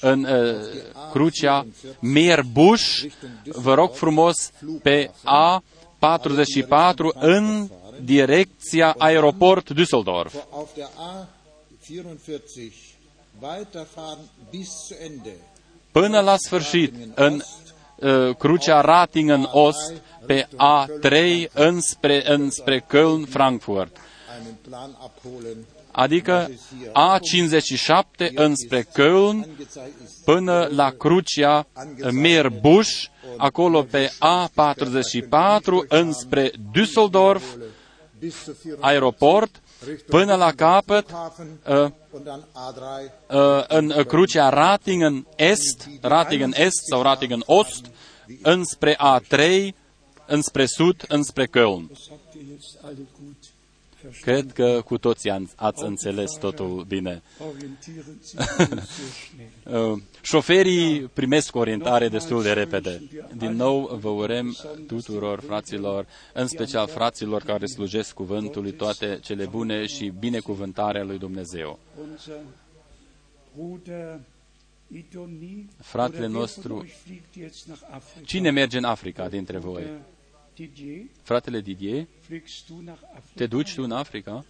[0.00, 0.54] în uh,
[1.12, 1.66] crucea
[2.00, 3.04] Meerbusch,
[3.44, 4.50] vă rog frumos,
[4.82, 7.68] pe A44 în
[8.02, 10.32] direcția aeroport Düsseldorf.
[15.92, 17.73] Până la sfârșit, în uh,
[18.38, 19.92] crucea Ratingen Ost,
[20.26, 21.16] pe A3
[21.52, 23.96] înspre, înspre Köln, Frankfurt.
[25.90, 26.50] Adică
[26.92, 29.46] A57 înspre Köln
[30.24, 31.66] până la crucea
[32.10, 33.04] Meerbusch,
[33.36, 37.42] acolo pe A44 înspre Düsseldorf,
[38.80, 39.60] aeroport,
[40.06, 41.86] până la capăt uh,
[43.28, 47.86] uh, în crucea Ratingen Est, Ratingen Est sau Ratingen Ost,
[48.42, 49.68] înspre A3,
[50.26, 51.90] înspre sud, înspre Köln.
[54.20, 57.22] Cred că cu toții ați înțeles totul bine.
[59.64, 63.02] Uh, șoferii primesc orientare destul de repede.
[63.36, 64.56] Din nou vă urem
[64.86, 71.78] tuturor fraților, în special fraților care slujesc cuvântului, toate cele bune și binecuvântarea lui Dumnezeu.
[75.78, 76.86] Fratele nostru,
[78.24, 79.82] cine merge în Africa dintre voi?
[81.22, 82.06] Fratele Didier,
[83.34, 84.44] te duci tu în Africa?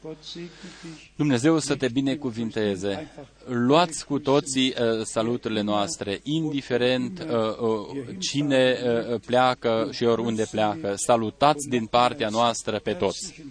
[1.16, 3.10] Dumnezeu să te binecuvinteze.
[3.46, 10.94] Luați cu toții uh, saluturile noastre, indiferent uh, uh, cine uh, pleacă și oriunde pleacă.
[10.96, 13.44] Salutați din partea noastră pe toți.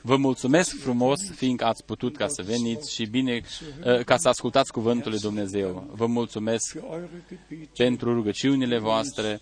[0.00, 3.40] Vă mulțumesc frumos, fiindcă ați putut ca să veniți și bine
[3.84, 5.90] uh, ca să ascultați cuvântul lui Dumnezeu.
[5.94, 6.76] Vă mulțumesc
[7.76, 9.40] pentru rugăciunile voastre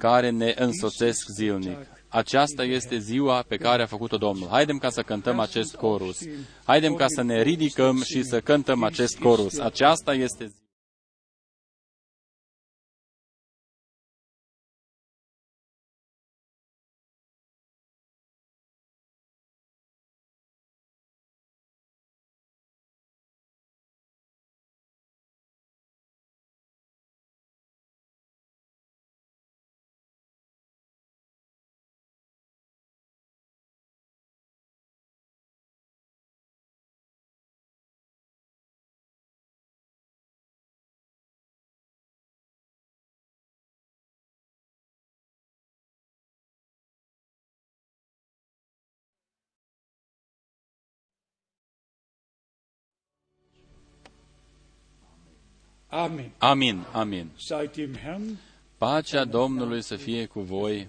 [0.00, 1.78] care ne însoțesc zilnic.
[2.08, 4.48] Aceasta este ziua pe care a făcut-o Domnul.
[4.48, 6.18] Haidem ca să cântăm acest corus.
[6.64, 9.58] Haidem ca să ne ridicăm și să cântăm acest corus.
[9.58, 10.69] Aceasta este ziua.
[56.38, 57.30] Amin, amin.
[57.36, 58.38] Seid dem Herrn
[58.78, 60.88] Pacea Domnului să fie cu voi